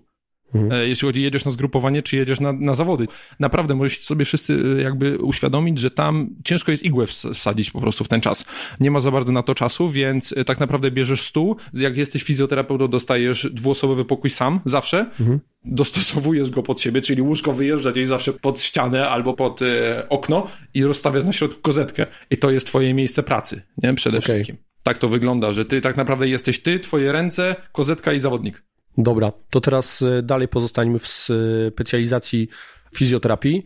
[0.55, 0.89] Mhm.
[0.89, 3.07] Jeśli chodzi, jedziesz na zgrupowanie, czy jedziesz na, na zawody.
[3.41, 8.09] Naprawdę, możecie sobie wszyscy jakby uświadomić, że tam ciężko jest igłę wsadzić po prostu w
[8.09, 8.45] ten czas.
[8.81, 12.89] Nie ma za bardzo na to czasu, więc tak naprawdę bierzesz stół, jak jesteś fizjoterapeutą,
[12.89, 18.33] dostajesz dwuosobowy pokój sam, zawsze, mhm dostosowujesz go pod siebie, czyli łóżko wyjeżdża gdzieś zawsze
[18.33, 22.07] pod ścianę albo pod e, okno i rozstawiasz na środku kozetkę.
[22.31, 23.95] I to jest twoje miejsce pracy, nie?
[23.95, 24.35] Przede okay.
[24.35, 24.57] wszystkim.
[24.83, 28.63] Tak to wygląda, że ty tak naprawdę jesteś ty, twoje ręce, kozetka i zawodnik.
[28.99, 32.49] Dobra, to teraz e, dalej pozostańmy w specjalizacji
[32.95, 33.65] fizjoterapii.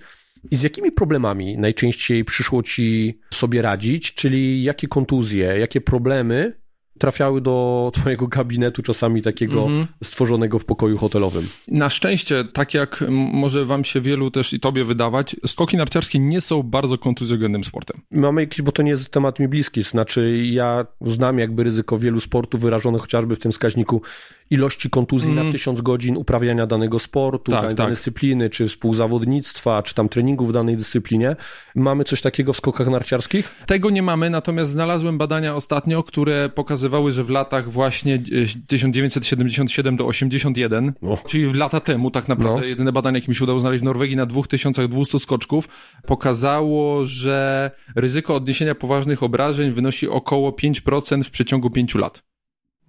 [0.50, 6.58] I z jakimi problemami najczęściej przyszło ci sobie radzić, czyli jakie kontuzje, jakie problemy
[6.98, 9.86] trafiały do twojego gabinetu, czasami takiego mm -hmm.
[10.04, 11.48] stworzonego w pokoju hotelowym.
[11.68, 16.40] Na szczęście, tak jak może wam się wielu też i tobie wydawać, skoki narciarskie nie
[16.40, 18.00] są bardzo kontuzjogennym sportem.
[18.10, 22.20] Mamy jakiś, bo to nie jest temat mi bliski, znaczy ja znam jakby ryzyko wielu
[22.20, 24.02] sportów wyrażone chociażby w tym wskaźniku
[24.50, 25.46] ilości kontuzji mm.
[25.46, 27.90] na tysiąc godzin uprawiania danego sportu, tak, danej tak.
[27.90, 31.37] dyscypliny, czy współzawodnictwa, czy tam treningu w danej dyscyplinie.
[31.74, 33.54] Mamy coś takiego w skokach narciarskich?
[33.66, 38.18] Tego nie mamy, natomiast znalazłem badania ostatnio, które pokazywały, że w latach właśnie
[38.66, 41.18] 1977 do 81, o.
[41.26, 42.66] czyli w lata temu tak naprawdę, no.
[42.66, 45.68] jedyne badanie, jakie mi się udało znaleźć w Norwegii na 2200 skoczków,
[46.06, 52.27] pokazało, że ryzyko odniesienia poważnych obrażeń wynosi około 5% w przeciągu 5 lat.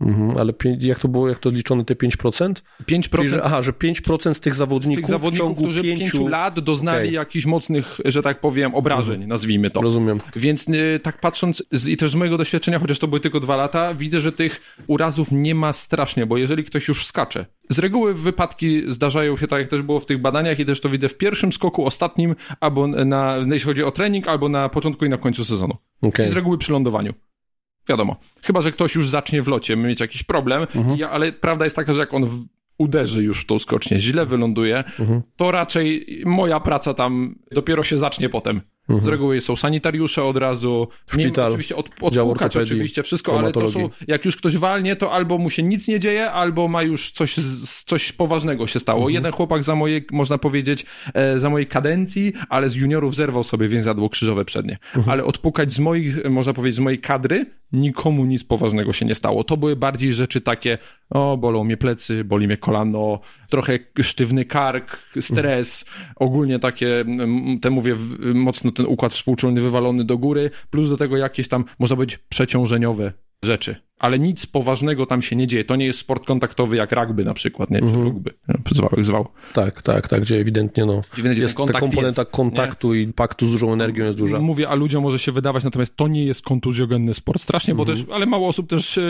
[0.02, 2.54] Mhm, ale jak to było, jak to liczone te 5%?
[2.88, 3.10] 5%.
[3.10, 7.08] Czyli, że, aha, że 5% z tych zawodników, z tych zawodników którzy 5 lat doznali
[7.08, 7.12] okay.
[7.12, 9.30] jakichś mocnych, że tak powiem, obrażeń, mhm.
[9.30, 9.82] nazwijmy to.
[9.82, 10.20] Rozumiem.
[10.36, 13.56] Więc y, tak patrząc z, i też z mojego doświadczenia, chociaż to były tylko dwa
[13.56, 18.14] lata, widzę, że tych urazów nie ma strasznie, bo jeżeli ktoś już skacze, z reguły
[18.14, 21.18] wypadki zdarzają się tak, jak też było w tych badaniach i też to widzę w
[21.18, 25.44] pierwszym skoku, ostatnim, albo na, jeśli chodzi o trening, albo na początku i na końcu
[25.44, 25.78] sezonu.
[26.02, 26.26] Okay.
[26.26, 27.14] I z reguły przy lądowaniu.
[27.90, 28.16] Wiadomo.
[28.44, 30.98] Chyba, że ktoś już zacznie w locie mieć jakiś problem, mhm.
[30.98, 32.46] ja, ale prawda jest taka, że jak on w,
[32.78, 35.22] uderzy już w tą skocznię, źle wyląduje, mhm.
[35.36, 38.62] to raczej moja praca tam dopiero się zacznie potem.
[38.90, 39.02] Mhm.
[39.02, 43.72] Z reguły są sanitariusze od razu, Szpital, nie, oczywiście od, odpukać oczywiście wszystko, ale to
[43.72, 47.12] są, jak już ktoś walnie, to albo mu się nic nie dzieje, albo ma już
[47.12, 47.36] coś,
[47.86, 49.00] coś poważnego się stało.
[49.00, 49.14] Mhm.
[49.14, 53.68] Jeden chłopak za mojej, można powiedzieć, e, za mojej kadencji, ale z juniorów zerwał sobie
[53.68, 54.78] więzadło krzyżowe przednie.
[54.96, 55.10] Mhm.
[55.10, 59.44] Ale odpukać z moich, można powiedzieć, z mojej kadry, nikomu nic poważnego się nie stało.
[59.44, 60.78] To były bardziej rzeczy takie,
[61.10, 63.20] o, bolą mnie plecy, boli mnie kolano,
[63.50, 65.86] trochę sztywny kark, stres,
[66.16, 67.06] ogólnie takie,
[67.62, 67.96] te mówię,
[68.34, 73.14] mocno ten układ współczulny wywalony do góry, plus do tego jakieś tam, można być przeciążeniowe
[73.44, 75.64] rzeczy ale nic poważnego tam się nie dzieje.
[75.64, 77.80] To nie jest sport kontaktowy jak rugby na przykład, nie?
[77.80, 78.04] Czy mm.
[78.04, 78.32] rugby,
[78.72, 79.28] zwał zwał.
[79.54, 83.02] Tak, tak, tak, gdzie ewidentnie no, ewidentnie jest ta komponenta jest, kontaktu nie?
[83.02, 84.40] i paktu z dużą energią jest duża.
[84.40, 87.42] Mówię, a ludziom może się wydawać, natomiast to nie jest kontuzjogenny sport.
[87.42, 87.78] Strasznie, mm.
[87.78, 88.06] bo mhm.
[88.08, 89.02] też, ale mało osób też e,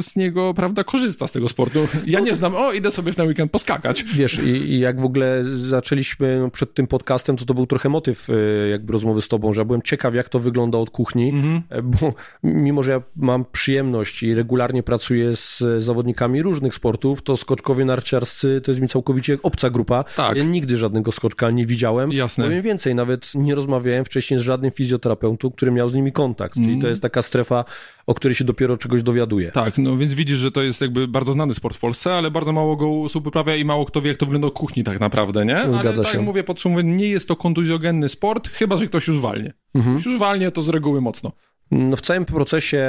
[0.00, 1.88] z niego, prawda, korzysta z tego sportu.
[2.06, 4.04] Ja no nie znam, o, idę sobie na weekend poskakać.
[4.04, 7.88] Wiesz, i, i jak w ogóle zaczęliśmy no, przed tym podcastem, to to był trochę
[7.88, 11.28] motyw e, jakby rozmowy z tobą, że ja byłem ciekaw, jak to wygląda od kuchni,
[11.28, 11.62] mm.
[11.82, 18.60] bo mimo, że ja mam przyjemność regularnie pracuję z zawodnikami różnych sportów, to skoczkowie narciarscy
[18.64, 20.04] to jest mi całkowicie obca grupa.
[20.16, 20.36] Tak.
[20.36, 22.12] Ja nigdy żadnego skoczka nie widziałem.
[22.12, 22.44] Jasne.
[22.44, 26.54] Powiem więcej, nawet nie rozmawiałem wcześniej z żadnym fizjoterapeutą, który miał z nimi kontakt.
[26.54, 26.80] Czyli mm.
[26.80, 27.64] to jest taka strefa,
[28.06, 29.50] o której się dopiero czegoś dowiaduje.
[29.50, 32.52] Tak, no więc widzisz, że to jest jakby bardzo znany sport w Polsce, ale bardzo
[32.52, 35.62] mało go osób uprawia i mało kto wie, jak to wygląda kuchni tak naprawdę, nie?
[35.62, 36.18] Zgadza ale tak się.
[36.18, 39.52] jak mówię, podsumowując, nie jest to kontuzjogenny sport, chyba, że ktoś już walnie.
[39.74, 39.96] Mhm.
[39.96, 41.32] Już walnie, to z reguły mocno.
[41.70, 42.86] No w całym procesie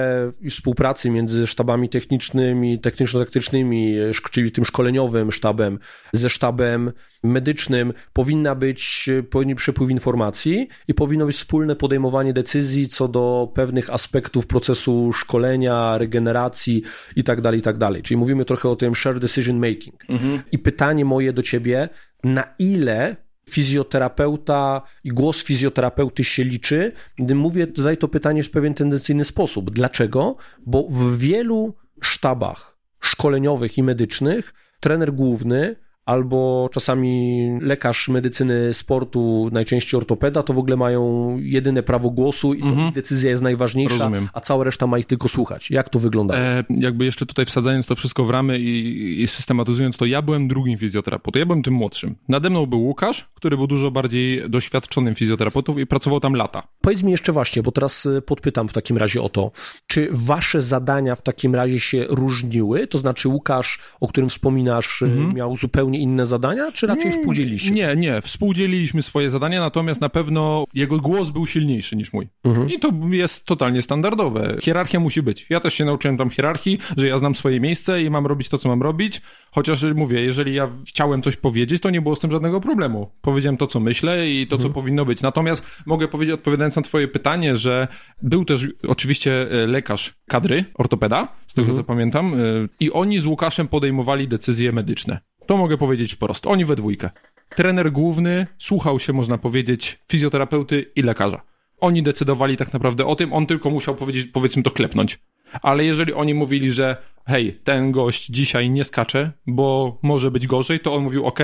[0.49, 3.95] współpracy między sztabami technicznymi, techniczno-taktycznymi,
[4.31, 5.79] czyli tym szkoleniowym sztabem,
[6.13, 6.91] ze sztabem
[7.23, 13.89] medycznym, powinna być, powinien przepływ informacji i powinno być wspólne podejmowanie decyzji co do pewnych
[13.89, 16.83] aspektów procesu szkolenia, regeneracji
[17.15, 17.77] i tak dalej, i tak.
[18.03, 20.09] Czyli mówimy trochę o tym shared decision making.
[20.09, 20.41] Mhm.
[20.51, 21.89] I pytanie moje do ciebie,
[22.23, 23.15] na ile
[23.51, 26.91] fizjoterapeuta i głos fizjoterapeuty się liczy.
[27.35, 29.71] Mówię, zadaję to pytanie w pewien tendencyjny sposób.
[29.71, 30.35] Dlaczego?
[30.65, 39.97] Bo w wielu sztabach szkoleniowych i medycznych trener główny albo czasami lekarz medycyny sportu, najczęściej
[39.97, 42.91] ortopeda, to w ogóle mają jedyne prawo głosu i mhm.
[42.91, 44.29] decyzja jest najważniejsza, Rozumiem.
[44.33, 45.71] a cała reszta ma ich tylko słuchać.
[45.71, 46.35] Jak to wygląda?
[46.35, 50.47] E, jakby jeszcze tutaj wsadzając to wszystko w ramy i, i systematyzując to, ja byłem
[50.47, 52.15] drugim fizjoterapeutą, ja byłem tym młodszym.
[52.29, 56.63] Nade mną był Łukasz, który był dużo bardziej doświadczonym fizjoterapeutą i pracował tam lata.
[56.81, 59.51] Powiedz mi jeszcze właśnie, bo teraz y, podpytam w takim razie o to,
[59.87, 62.87] czy wasze zadania w takim razie się różniły?
[62.87, 65.33] To znaczy Łukasz, o którym wspominasz, y, mhm.
[65.33, 67.71] miał zupełnie inne zadania, czy raczej współdzieliście?
[67.71, 72.27] Nie, nie, współdzieliliśmy swoje zadania, natomiast na pewno jego głos był silniejszy niż mój.
[72.43, 72.69] Mhm.
[72.69, 74.57] I to jest totalnie standardowe.
[74.61, 75.45] Hierarchia musi być.
[75.49, 78.57] Ja też się nauczyłem tam hierarchii, że ja znam swoje miejsce i mam robić to,
[78.57, 82.31] co mam robić, chociaż mówię, jeżeli ja chciałem coś powiedzieć, to nie było z tym
[82.31, 83.11] żadnego problemu.
[83.21, 84.69] Powiedziałem to, co myślę i to, mhm.
[84.69, 85.21] co powinno być.
[85.21, 87.87] Natomiast mogę powiedzieć, odpowiadając na twoje pytanie, że
[88.21, 91.77] był też oczywiście e, lekarz kadry, ortopeda, z tego mhm.
[91.77, 92.37] co pamiętam, e,
[92.79, 95.19] i oni z Łukaszem podejmowali decyzje medyczne.
[95.51, 96.47] To mogę powiedzieć wprost.
[96.47, 97.09] Oni we dwójkę.
[97.55, 101.41] Trener główny słuchał się, można powiedzieć, fizjoterapeuty i lekarza.
[101.79, 105.19] Oni decydowali tak naprawdę o tym, on tylko musiał powiedzieć, powiedzmy to klepnąć.
[105.61, 110.79] Ale jeżeli oni mówili, że hej, ten gość dzisiaj nie skacze, bo może być gorzej,
[110.79, 111.39] to on mówił, ok,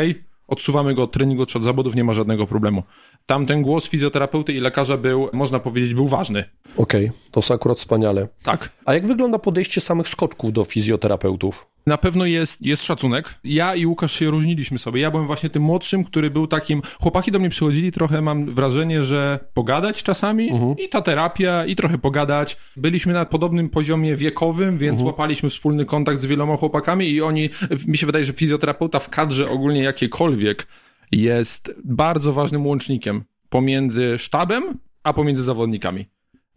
[0.47, 2.83] odsuwamy go od treningu czy od zawodów, nie ma żadnego problemu.
[3.25, 6.43] Tam ten głos fizjoterapeuty i lekarza był, można powiedzieć, był ważny.
[6.77, 8.27] Okej, okay, to jest akurat wspaniale.
[8.43, 8.69] Tak.
[8.85, 11.76] A jak wygląda podejście samych skoczków do fizjoterapeutów?
[11.87, 13.39] Na pewno jest, jest szacunek.
[13.43, 15.01] Ja i Łukasz się różniliśmy sobie.
[15.01, 16.81] Ja byłem właśnie tym młodszym, który był takim.
[17.01, 20.75] Chłopaki do mnie przychodzili trochę, mam wrażenie, że pogadać czasami uh-huh.
[20.79, 22.57] i ta terapia, i trochę pogadać.
[22.77, 25.05] Byliśmy na podobnym poziomie wiekowym, więc uh-huh.
[25.05, 27.49] łapaliśmy wspólny kontakt z wieloma chłopakami i oni,
[27.87, 30.67] mi się wydaje, że fizjoterapeuta w kadrze ogólnie jakiekolwiek
[31.11, 34.63] jest bardzo ważnym łącznikiem pomiędzy sztabem,
[35.03, 36.05] a pomiędzy zawodnikami.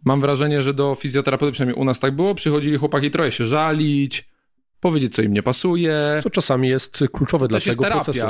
[0.05, 4.30] Mam wrażenie, że do fizjoterapeuty, przynajmniej u nas tak było, przychodzili chłopaki trochę się żalić,
[4.81, 6.19] powiedzieć, co im nie pasuje.
[6.23, 8.25] To czasami jest kluczowe dla tego procesu.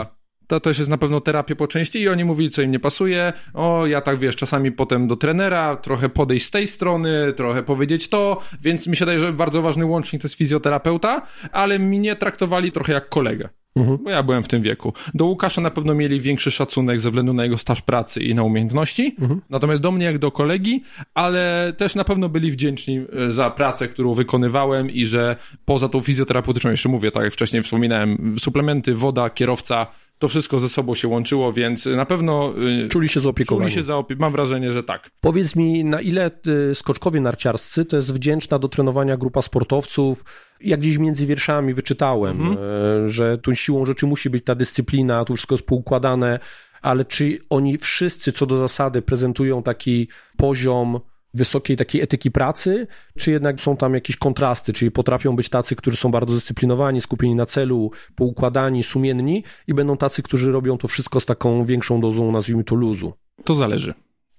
[0.48, 3.34] To też jest na pewno terapia po części i oni mówili, co im nie pasuje.
[3.54, 8.10] O, ja tak wiesz, czasami potem do trenera, trochę podejść z tej strony, trochę powiedzieć
[8.10, 12.72] to, więc mi się wydaje, że bardzo ważny łącznik to jest fizjoterapeuta, ale mnie traktowali
[12.72, 13.50] trochę jak kolegę.
[13.76, 13.98] Mhm.
[14.04, 14.94] Bo ja byłem w tym wieku.
[15.14, 18.44] Do Łukasza na pewno mieli większy szacunek ze względu na jego staż pracy i na
[18.44, 19.16] umiejętności.
[19.20, 19.42] Mhm.
[19.50, 23.88] Natomiast do mnie jak do kolegi, ale też na pewno byli wdzięczni e, za pracę,
[23.88, 29.30] którą wykonywałem i że poza tą fizjoterapeutyczną, jeszcze mówię, tak jak wcześniej wspominałem, suplementy, woda,
[29.30, 29.88] kierowca,
[30.22, 32.54] to wszystko ze sobą się łączyło, więc na pewno...
[32.86, 33.66] Y, czuli się zaopiekowani.
[33.66, 34.16] Czuli się zaopie...
[34.20, 35.10] Mam wrażenie, że tak.
[35.20, 36.32] Powiedz mi, na ile
[36.72, 40.26] y, skoczkowie narciarscy to jest wdzięczna do trenowania grupa sportowców,
[40.62, 42.58] jak gdzieś między wierszami wyczytałem, mhm.
[43.06, 46.40] Y, że tu siłą rzeczy musi być ta dyscyplina, tu wszystko jest poukładane,
[46.82, 50.08] ale czy oni wszyscy co do zasady prezentują taki
[50.38, 51.00] poziom
[51.34, 55.98] wysokiej takiej etyki pracy, czy jednak są tam jakieś kontrasty, czyli potrafią być tacy, którzy
[55.98, 61.20] są bardzo zdyscyplinowani, skupieni na celu, poukładani, sumienni i będą tacy, którzy robią to wszystko
[61.20, 63.14] z taką większą dozą, nazwijmy to, luzu.
[63.44, 63.94] To zależy.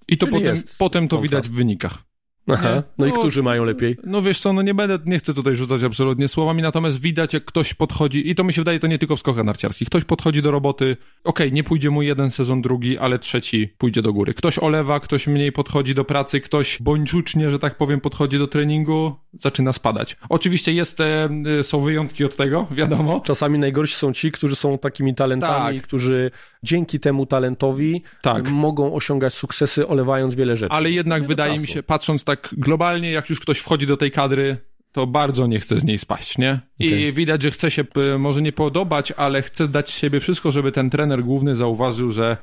[0.07, 1.31] I to potem, potem to kontrast.
[1.31, 2.12] widać w wynikach.
[2.51, 3.97] Aha, no, no, i którzy mają lepiej?
[4.03, 7.45] No wiesz co, no nie będę, nie chcę tutaj rzucać absolutnie słowami, natomiast widać jak
[7.45, 10.41] ktoś podchodzi, i to mi się wydaje, to nie tylko w skokach narciarskich, ktoś podchodzi
[10.41, 14.33] do roboty, okej, okay, nie pójdzie mu jeden sezon, drugi, ale trzeci pójdzie do góry.
[14.33, 19.15] Ktoś olewa, ktoś mniej podchodzi do pracy, ktoś bądźczucznie, że tak powiem, podchodzi do treningu,
[19.33, 20.17] zaczyna spadać.
[20.29, 21.29] Oczywiście jest, e,
[21.63, 23.21] są wyjątki od tego, wiadomo.
[23.25, 25.87] Czasami najgorsi są ci, którzy są takimi talentami, tak.
[25.87, 26.31] którzy
[26.63, 28.51] dzięki temu talentowi tak.
[28.51, 30.73] mogą osiągać sukcesy, olewając wiele rzeczy.
[30.73, 34.11] Ale jednak wydaje mi się, patrząc tak tak globalnie, jak już ktoś wchodzi do tej
[34.11, 34.57] kadry,
[34.91, 36.59] to bardzo nie chce z niej spaść, nie?
[36.79, 37.11] I okay.
[37.11, 37.85] widać, że chce się
[38.19, 42.37] może nie podobać, ale chce dać siebie wszystko, żeby ten trener główny zauważył, że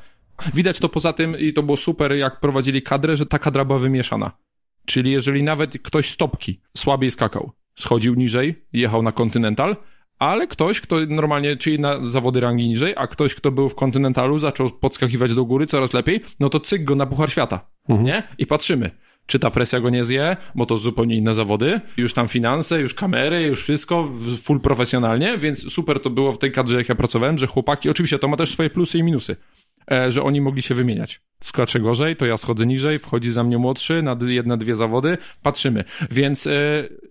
[0.55, 3.79] widać to poza tym i to było super, jak prowadzili kadrę, że ta kadra była
[3.79, 4.31] wymieszana.
[4.87, 9.77] Czyli jeżeli nawet ktoś stopki słabiej skakał, schodził niżej, jechał na kontynental,
[10.19, 14.39] ale ktoś, kto normalnie, czyli na zawody rangi niżej, a ktoś, kto był w kontynentalu,
[14.39, 18.07] zaczął podskakiwać do góry coraz lepiej, no to cyk go na Puchar Świata, mhm.
[18.07, 18.23] nie?
[18.39, 18.91] I patrzymy
[19.31, 22.95] czy ta presja go nie zje, bo to zupełnie inne zawody, już tam finanse, już
[22.95, 24.13] kamery, już wszystko,
[24.43, 28.19] full profesjonalnie, więc super to było w tej kadrze, jak ja pracowałem, że chłopaki, oczywiście
[28.19, 29.37] to ma też swoje plusy i minusy,
[29.93, 31.21] e, że oni mogli się wymieniać.
[31.41, 35.85] Skaczę gorzej, to ja schodzę niżej, wchodzi za mnie młodszy na jedne, dwie zawody, patrzymy.
[36.11, 36.51] Więc e,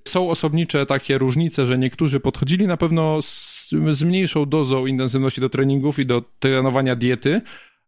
[0.08, 5.50] są osobnicze takie różnice, że niektórzy podchodzili na pewno z, z mniejszą dozą intensywności do
[5.50, 7.42] treningów i do trenowania diety,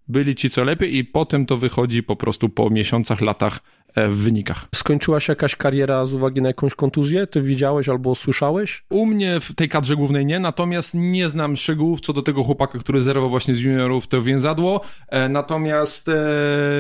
[0.08, 3.60] byli ci co lepiej i potem to wychodzi po prostu po miesiącach, latach
[3.96, 4.68] w wynikach.
[4.76, 7.28] Skończyła się jakaś kariera z uwagi na jakąś kontuzję?
[7.28, 8.86] Ty widziałeś albo słyszałeś?
[8.90, 12.80] U mnie w tej kadrze głównej nie, natomiast nie znam szczegółów co do tego chłopaka,
[12.80, 14.82] który zerwał właśnie z juniorów to więzadło.
[15.08, 16.14] E, natomiast e,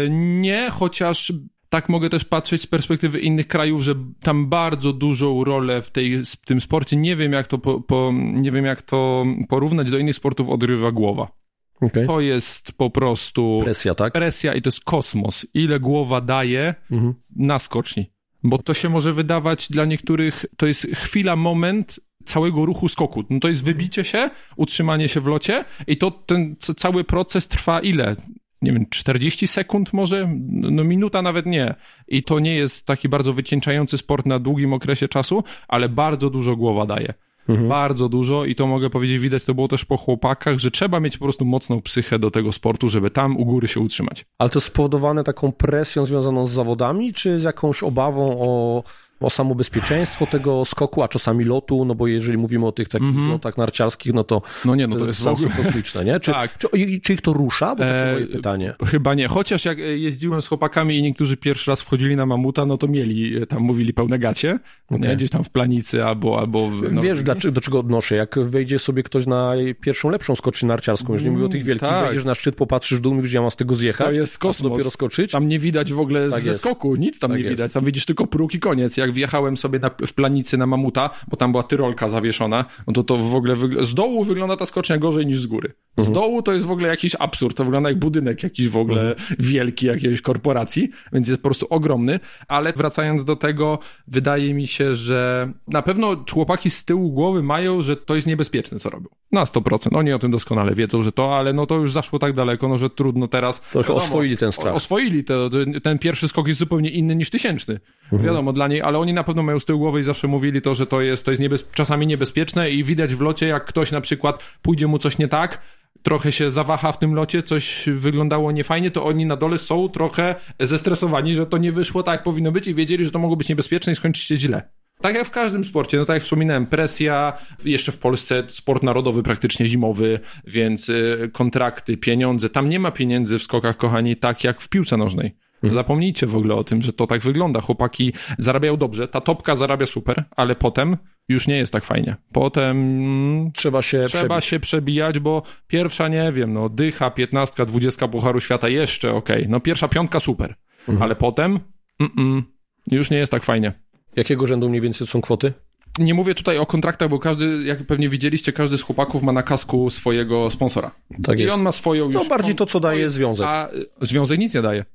[0.10, 1.34] nie, chociaż
[1.70, 6.26] tak mogę też patrzeć z perspektywy innych krajów, że tam bardzo dużą rolę w, tej,
[6.26, 9.98] w tym sporcie, nie wiem jak to, po, po, nie wiem jak to porównać do
[9.98, 11.41] innych sportów, odrywa głowa.
[11.82, 12.06] Okay.
[12.06, 13.60] To jest po prostu.
[13.64, 14.14] Presja, tak?
[14.14, 15.46] Presja i to jest kosmos.
[15.54, 17.14] Ile głowa daje mhm.
[17.36, 18.12] na skoczni.
[18.44, 23.24] Bo to się może wydawać dla niektórych, to jest chwila, moment całego ruchu skoku.
[23.30, 27.80] No to jest wybicie się, utrzymanie się w locie i to ten cały proces trwa
[27.80, 28.16] ile?
[28.62, 31.76] nie wiem, 40 sekund może, no minuta nawet nie.
[32.08, 36.56] I to nie jest taki bardzo wycieńczający sport na długim okresie czasu, ale bardzo dużo
[36.56, 37.14] głowa daje.
[37.50, 37.70] Mhm.
[37.70, 41.18] Bardzo dużo i to mogę powiedzieć, widać to było też po chłopakach, że trzeba mieć
[41.18, 44.26] po prostu mocną psychę do tego sportu, żeby tam u góry się utrzymać.
[44.38, 48.84] Ale to spowodowane taką presją związaną z zawodami, czy z jakąś obawą o
[49.22, 53.10] o samo bezpieczeństwo tego skoku, a czasami lotu, no bo jeżeli mówimy o tych takich
[53.10, 53.30] mm -hmm.
[53.30, 56.20] lotach narciarskich, no to no nie, no to jest są kosmiczne, nie?
[56.32, 56.58] Czy, tak.
[56.58, 56.68] czy,
[57.04, 57.76] czy, ich to rusza?
[57.76, 58.74] Bo takie e, moje pytanie.
[58.86, 62.78] Chyba nie, chociaż jak jeździłem z chłopakami i niektórzy pierwszy raz wchodzili na mamuta, no
[62.78, 65.10] to mieli, e, tam mówili pełne gacie, okay.
[65.10, 65.16] nie?
[65.16, 66.40] gdzieś tam w planicy albo...
[66.40, 67.02] albo w, no.
[67.02, 68.16] Wiesz, dlaczego, do czego odnoszę?
[68.16, 72.06] Jak wejdzie sobie ktoś na pierwszą, lepszą skocznię narciarską, jeżeli mówię o tych wielkich, tak.
[72.06, 74.72] wejdziesz na szczyt, popatrzysz w dół, mówisz, ja mam z tego zjechać, to jest kosmos.
[74.72, 75.32] dopiero skoczyć.
[75.32, 76.60] Tam nie widać w ogóle tak ze jest.
[76.60, 77.56] skoku, nic tam tak nie jest.
[77.58, 78.98] widać, tam widzisz tylko próg i koniec.
[78.98, 83.04] Jak wjechałem sobie na w planicy na mamuta, bo tam była tyrolka zawieszona, no to
[83.04, 85.74] to w ogóle z dołu wygląda ta skocznia gorzej niż z góry.
[85.98, 86.14] Z mhm.
[86.14, 89.36] dołu to jest w ogóle jakiś absurd, to wygląda jak budynek jakiś w ogóle mhm.
[89.40, 94.96] wielki jakiejś korporacji, więc jest po prostu ogromny, ale wracając do tego, wydaje mi się,
[94.96, 99.10] że na pewno chłopaki z tyłu głowy mają, że to jest niebezpieczne, co robią.
[99.32, 99.98] Na 100%.
[99.98, 102.78] Oni o tym doskonale wiedzą, że to, ale no to już zaszło tak daleko, no
[102.78, 103.62] że trudno teraz.
[103.62, 104.76] Trochę wiadomo, oswoili ten strach.
[104.76, 105.50] Oswoili to,
[105.84, 107.80] ten pierwszy skok jest zupełnie inny niż tysięczny.
[108.04, 108.24] Mhm.
[108.24, 110.74] Wiadomo, dla niej, ale oni na pewno mają z tyłu głowy i zawsze mówili to,
[110.74, 111.70] że to jest, to jest niebez...
[111.74, 115.62] czasami niebezpieczne i widać w locie, jak ktoś na przykład pójdzie mu coś nie tak,
[116.04, 120.36] trochę się zawaha w tym locie, coś wyglądało niefajnie, to oni na dole są trochę
[120.60, 123.50] zestresowani, że to nie wyszło tak, jak powinno być i wiedzieli, że to mogło być
[123.50, 124.70] niebezpieczne i skończyć się źle.
[125.02, 127.34] Tak jak w każdym sporcie, no tak jak wspominałem, presja,
[127.66, 133.40] jeszcze w Polsce sport narodowy praktycznie zimowy, więc y, kontrakty, pieniądze, tam nie ma pieniędzy
[133.40, 135.36] w skokach, kochani, tak jak w piłce nożnej.
[135.56, 135.74] Mhm.
[135.74, 137.62] Zapomnijcie w ogóle o tym, że to tak wygląda.
[137.62, 140.98] Chłopaki zarabiają dobrze, ta topka zarabia super, ale potem
[141.30, 142.16] już nie jest tak fajnie.
[142.32, 144.46] Potem trzeba się trzeba przebić.
[144.46, 149.38] się przebijać, bo pierwsza, nie wiem, no dycha, piętnastka, dwudziestka Pucharu Świata jeszcze okej.
[149.38, 149.50] Okay.
[149.50, 151.02] No pierwsza piątka super, mhm.
[151.02, 151.60] ale potem
[152.00, 152.44] mm -mm,
[152.92, 153.74] już nie jest tak fajnie.
[154.16, 155.54] Jakiego rzędu mniej więcej są kwoty?
[156.00, 159.44] Nie mówię tutaj o kontraktach, bo każdy, jak pewnie widzieliście, każdy z chłopaków ma na
[159.44, 160.92] kasku swojego sponsora.
[161.24, 161.52] Tak jest.
[161.52, 162.16] I on ma swoją już...
[162.16, 163.48] No bardziej to, co daje związek.
[163.48, 163.70] A
[164.02, 164.86] związek nic nie daje.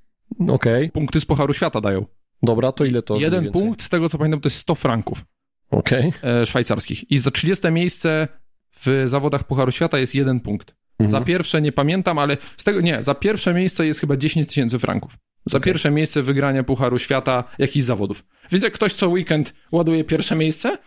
[0.49, 0.91] Okej.
[0.91, 2.07] Punkty z Pucharu Świata dają.
[2.43, 3.17] Dobra, to ile to?
[3.17, 5.25] Jeden punkt, z tego co pamiętam, to jest 100 franków.
[5.71, 6.13] Okej.
[6.23, 7.11] E, szwajcarskich.
[7.11, 8.29] I za 30 miejsce
[8.71, 10.75] w zawodach Pucharu Świata jest jeden punkt.
[10.99, 11.11] Mhm.
[11.11, 14.79] Za pierwsze nie pamiętam, ale z tego, nie, za pierwsze miejsce jest chyba 10 tysięcy
[14.79, 15.19] franków.
[15.47, 15.73] Za okay.
[15.73, 18.25] pierwsze miejsce wygrania Pucharu Świata jakichś zawodów.
[18.53, 20.79] Więc jak ktoś co weekend ładuje pierwsze miejsce,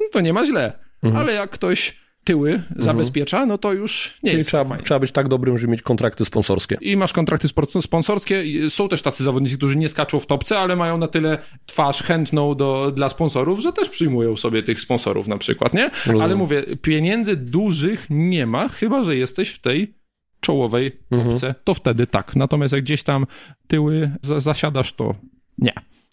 [0.00, 0.72] no to nie ma źle.
[1.02, 1.22] Mhm.
[1.22, 2.82] Ale jak ktoś tyły mhm.
[2.82, 6.24] zabezpiecza, no to już nie Czyli jest trzeba, trzeba być tak dobrym, żeby mieć kontrakty
[6.24, 6.78] sponsorskie.
[6.80, 7.48] I masz kontrakty
[7.80, 8.44] sponsorskie.
[8.68, 12.54] Są też tacy zawodnicy, którzy nie skaczą w topce, ale mają na tyle twarz chętną
[12.54, 15.90] do, dla sponsorów, że też przyjmują sobie tych sponsorów na przykład, nie?
[15.90, 16.22] Rozumiem.
[16.22, 20.01] Ale mówię, pieniędzy dużych nie ma, chyba że jesteś w tej
[20.42, 21.54] czołowej mhm.
[21.64, 22.36] to wtedy tak.
[22.36, 23.26] Natomiast jak gdzieś tam
[23.66, 25.14] tyły zasiadasz, to
[25.58, 25.72] nie.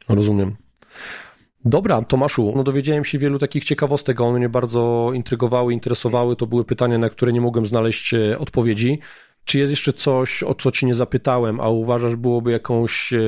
[0.10, 0.56] Rozumiem.
[1.66, 6.36] Dobra, Tomaszu, no dowiedziałem się wielu takich ciekawostek, one mnie bardzo intrygowały, interesowały.
[6.36, 9.00] To były pytania, na które nie mogłem znaleźć e, odpowiedzi.
[9.46, 13.20] Czy jest jeszcze coś, o co ci nie zapytałem, a uważasz byłoby jakąś e,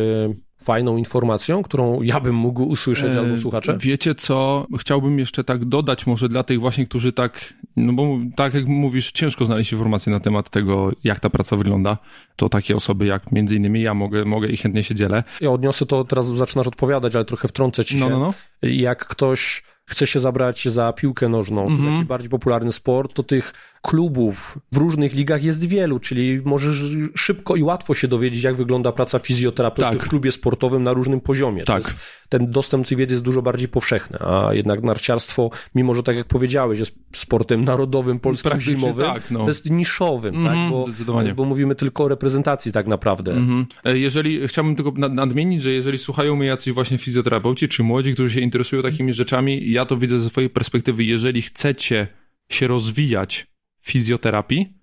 [0.63, 3.77] fajną informacją, którą ja bym mógł usłyszeć e, albo słuchacze?
[3.79, 8.53] Wiecie co, chciałbym jeszcze tak dodać może dla tych właśnie, którzy tak, no bo tak
[8.53, 11.97] jak mówisz, ciężko znaleźć informacje na temat tego, jak ta praca wygląda.
[12.35, 15.23] To takie osoby jak między innymi ja mogę, mogę i chętnie się dzielę.
[15.41, 18.11] Ja odniosę to, teraz zaczynasz odpowiadać, ale trochę wtrącę ci no, się.
[18.11, 18.25] No, no,
[18.61, 18.69] no.
[18.69, 21.93] Jak ktoś chce się zabrać za piłkę nożną, mm -hmm.
[21.93, 26.83] taki bardziej popularny sport, to tych klubów w różnych ligach jest wielu, czyli możesz
[27.15, 30.05] szybko i łatwo się dowiedzieć, jak wygląda praca fizjoterapeuty tak.
[30.05, 31.63] w klubie sportowym na różnym poziomie.
[31.63, 31.95] Tak.
[32.29, 36.27] ten dostęp tej wiedzy jest dużo bardziej powszechny, a jednak narciarstwo, mimo że tak jak
[36.27, 39.39] powiedziałeś, jest sportem narodowym, polskim zimowym, tak, no.
[39.39, 40.53] to jest niszowym, mm tak?
[40.53, 41.33] Mhm, bo, zdecydowanie.
[41.33, 43.31] bo mówimy tylko o reprezentacji tak naprawdę.
[43.31, 43.95] Mm -hmm.
[43.95, 48.41] Jeżeli, chciałbym tylko nadmienić, że jeżeli słuchają mnie jacyś właśnie fizjoterapeuci, czy młodzi, którzy się
[48.41, 52.07] interesują takimi rzeczami, ja to widzę ze swojej perspektywy, jeżeli chcecie
[52.49, 53.50] się rozwijać
[53.81, 54.73] fizjoterapii,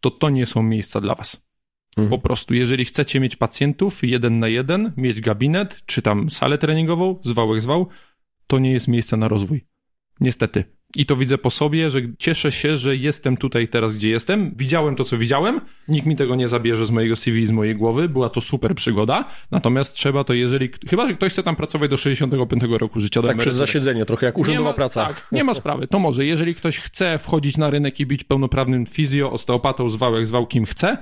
[0.00, 1.46] to to nie są miejsca dla was.
[1.96, 2.10] Mhm.
[2.10, 7.20] Po prostu, jeżeli chcecie mieć pacjentów jeden na jeden, mieć gabinet, czy tam salę treningową,
[7.22, 7.88] zwał zwał,
[8.46, 9.66] to nie jest miejsce na rozwój.
[10.20, 10.75] Niestety.
[10.96, 14.54] I to widzę po sobie, że cieszę się, że jestem tutaj teraz, gdzie jestem.
[14.56, 15.60] Widziałem to, co widziałem.
[15.88, 18.08] Nikt mi tego nie zabierze z mojego CV i z mojej głowy.
[18.08, 19.24] Była to super przygoda.
[19.50, 20.70] Natomiast trzeba to, jeżeli.
[20.88, 23.22] Chyba, że ktoś chce tam pracować do 65 roku życia.
[23.22, 25.06] Tak, przez zasiedzenie, trochę jak urzędowa ma, praca.
[25.06, 25.86] Tak, nie ma sprawy.
[25.86, 26.24] To może.
[26.24, 30.64] Jeżeli ktoś chce wchodzić na rynek i być pełnoprawnym fizjo, osteopatą, zwał jak zwał kim
[30.64, 30.98] chce,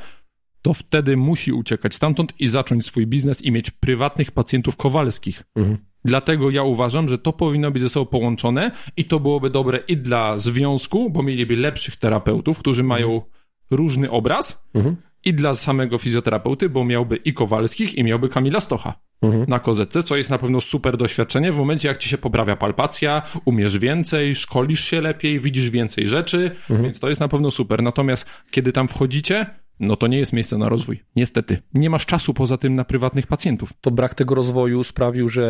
[0.63, 5.43] to wtedy musi uciekać stamtąd i zacząć swój biznes i mieć prywatnych pacjentów kowalskich.
[5.57, 5.79] Mhm.
[6.05, 9.97] Dlatego ja uważam, że to powinno być ze sobą połączone i to byłoby dobre i
[9.97, 13.23] dla związku, bo mieliby lepszych terapeutów, którzy mają
[13.71, 14.69] różny obraz.
[14.75, 14.97] Mhm.
[15.25, 19.45] i dla samego fizjoterapeuty, bo miałby i Kowalskich, i miałby Kamila Stocha mhm.
[19.49, 23.23] na kozetce, co jest na pewno super doświadczenie w momencie, jak ci się poprawia palpacja,
[23.45, 26.83] umiesz więcej, szkolisz się lepiej, widzisz więcej rzeczy, mhm.
[26.83, 27.83] więc to jest na pewno super.
[27.83, 29.47] Natomiast kiedy tam wchodzicie,
[29.81, 31.03] no to nie jest miejsce na rozwój.
[31.17, 31.59] Niestety.
[31.75, 33.73] Nie masz czasu poza tym na prywatnych pacjentów.
[33.81, 35.47] To brak tego rozwoju sprawił, że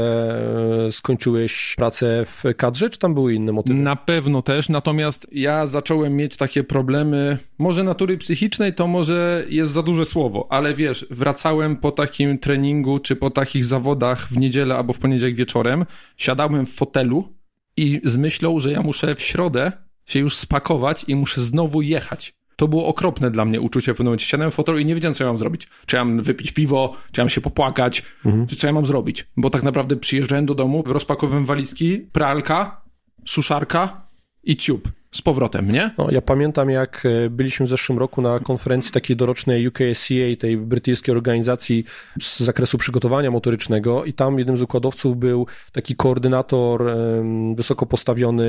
[0.87, 3.79] e, skończyłeś pracę w kadrze, czy tam były inne motywy?
[3.79, 9.73] Na pewno też, natomiast ja zacząłem mieć takie problemy, może natury psychicznej, to może jest
[9.73, 14.77] za duże słowo, ale wiesz, wracałem po takim treningu, czy po takich zawodach w niedzielę
[14.77, 15.85] albo w poniedziałek wieczorem,
[16.17, 17.29] siadałem w fotelu
[17.77, 19.73] i z myślą, że ja muszę w środę
[20.07, 24.07] się już spakować i muszę znowu jechać to było okropne dla mnie uczucie w pewnym
[24.07, 24.27] momencie.
[24.27, 25.69] Siadałem w fotelu i nie wiedziałem, co ja mam zrobić.
[25.87, 28.47] Czy ja mam wypić piwo, czy ja mam się popłakać, mhm.
[28.47, 29.27] czy co ja mam zrobić.
[29.37, 32.81] Bo tak naprawdę przyjeżdżałem do domu, rozpakowałem walizki, pralka,
[33.25, 34.07] suszarka
[34.43, 35.91] i ciup z powrotem, nie?
[35.99, 40.57] No, ja pamiętam, jak e, byliśmy w zeszłym roku na konferencji takiej dorocznej UKSCA, tej
[40.57, 41.85] brytyjskiej organizacji
[42.21, 46.85] z zakresu przygotowania motorycznego i tam jednym z układowców był taki koordynator
[47.55, 48.47] wysoko postawiony,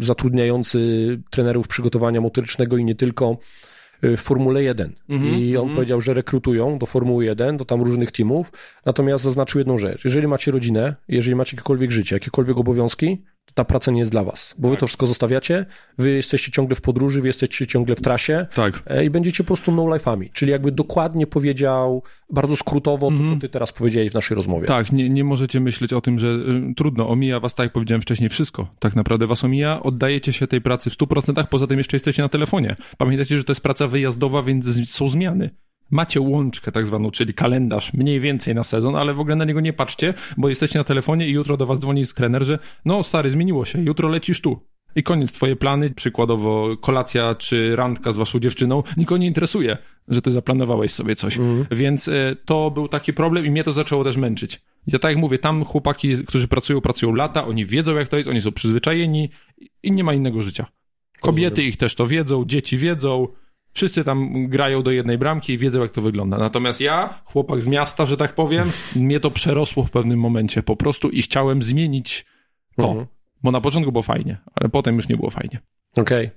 [0.00, 0.78] zatrudniający
[1.30, 3.36] trenerów przygotowania motorycznego i nie tylko
[4.02, 4.92] w Formule 1.
[5.08, 5.74] Mm -hmm, I on mm -hmm.
[5.74, 8.52] powiedział, że rekrutują do Formuły 1, do tam różnych teamów,
[8.86, 10.04] natomiast zaznaczył jedną rzecz.
[10.04, 13.22] Jeżeli macie rodzinę, jeżeli macie jakiekolwiek życie, jakiekolwiek obowiązki,
[13.54, 14.70] ta praca nie jest dla was, bo tak.
[14.70, 15.66] wy to wszystko zostawiacie,
[15.98, 18.82] wy jesteście ciągle w podróży, wy jesteście ciągle w trasie tak.
[18.86, 23.18] E, i będziecie po prostu no-life'ami, czyli jakby dokładnie powiedział, bardzo skrótowo to, mm.
[23.18, 23.40] co mhm.
[23.40, 24.66] ty teraz powiedziałeś w naszej rozmowie.
[24.66, 28.02] Tak, nie, nie możecie myśleć o tym, że y, trudno, omija was, tak jak powiedziałem
[28.02, 28.74] wcześniej, wszystko.
[28.78, 32.28] Tak naprawdę was omija, oddajecie się tej pracy w 100%, poza tym jeszcze jesteście na
[32.28, 32.76] telefonie.
[32.98, 35.50] Pamiętajcie, że to jest praca wyjazdowa, więc są zmiany
[35.92, 39.60] macie łączkę tak zwaną, czyli kalendarz mniej więcej na sezon, ale w ogóle na niego
[39.60, 43.30] nie patrzcie, bo jesteście na telefonie i jutro do was dzwoni trener, że no stary,
[43.30, 44.60] zmieniło się, jutro lecisz tu.
[44.96, 49.78] I koniec, twoje plany, przykładowo kolacja czy randka z waszą dziewczyną, nikogo nie interesuje,
[50.08, 51.36] że ty zaplanowałeś sobie coś.
[51.36, 51.66] Mhm.
[51.70, 54.60] Więc y, to był taki problem i mnie to zaczęło też męczyć.
[54.86, 58.28] Ja tak jak mówię, tam chłopaki, którzy pracują, pracują lata, oni wiedzą jak to jest,
[58.28, 59.30] oni są przyzwyczajeni
[59.82, 60.66] i nie ma innego życia.
[61.20, 63.28] Kobiety ich też to wiedzą, dzieci wiedzą,
[63.72, 66.38] Wszyscy tam grają do jednej bramki i wiedzą, jak to wygląda.
[66.38, 70.76] Natomiast ja, chłopak z miasta, że tak powiem, mnie to przerosło w pewnym momencie po
[70.76, 72.24] prostu i chciałem zmienić
[72.76, 72.88] to.
[72.88, 73.06] Mhm.
[73.42, 75.60] Bo na początku było fajnie, ale potem już nie było fajnie.
[75.96, 76.26] Okej.
[76.26, 76.30] Okay.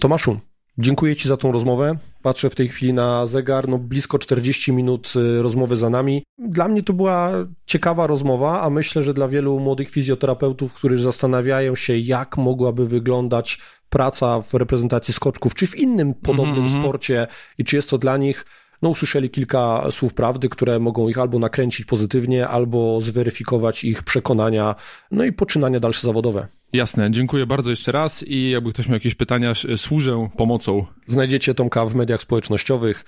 [0.00, 0.40] Tomaszu,
[0.78, 1.96] dziękuję Ci za tą rozmowę.
[2.22, 6.24] Patrzę w tej chwili na zegar, no blisko 40 minut y, rozmowy za nami.
[6.38, 7.30] Dla mnie to była
[7.66, 13.58] ciekawa rozmowa, a myślę, że dla wielu młodych fizjoterapeutów, którzy zastanawiają się, jak mogłaby wyglądać
[13.90, 16.80] praca w reprezentacji skoczków, czy w innym podobnym mm -hmm.
[16.80, 17.26] sporcie
[17.58, 18.44] i czy jest to dla nich
[18.82, 24.74] no, usłyszeli kilka słów prawdy, które mogą ich albo nakręcić pozytywnie, albo zweryfikować ich przekonania,
[25.10, 26.48] no i poczynania dalsze zawodowe.
[26.72, 30.86] Jasne, dziękuję bardzo jeszcze raz i jakby ktoś miał jakieś pytania, służę pomocą.
[31.06, 33.04] Znajdziecie Tomka w mediach społecznościowych.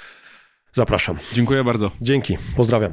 [0.73, 1.19] Zapraszam.
[1.33, 1.91] Dziękuję bardzo.
[2.01, 2.93] Dzięki, pozdrawiam.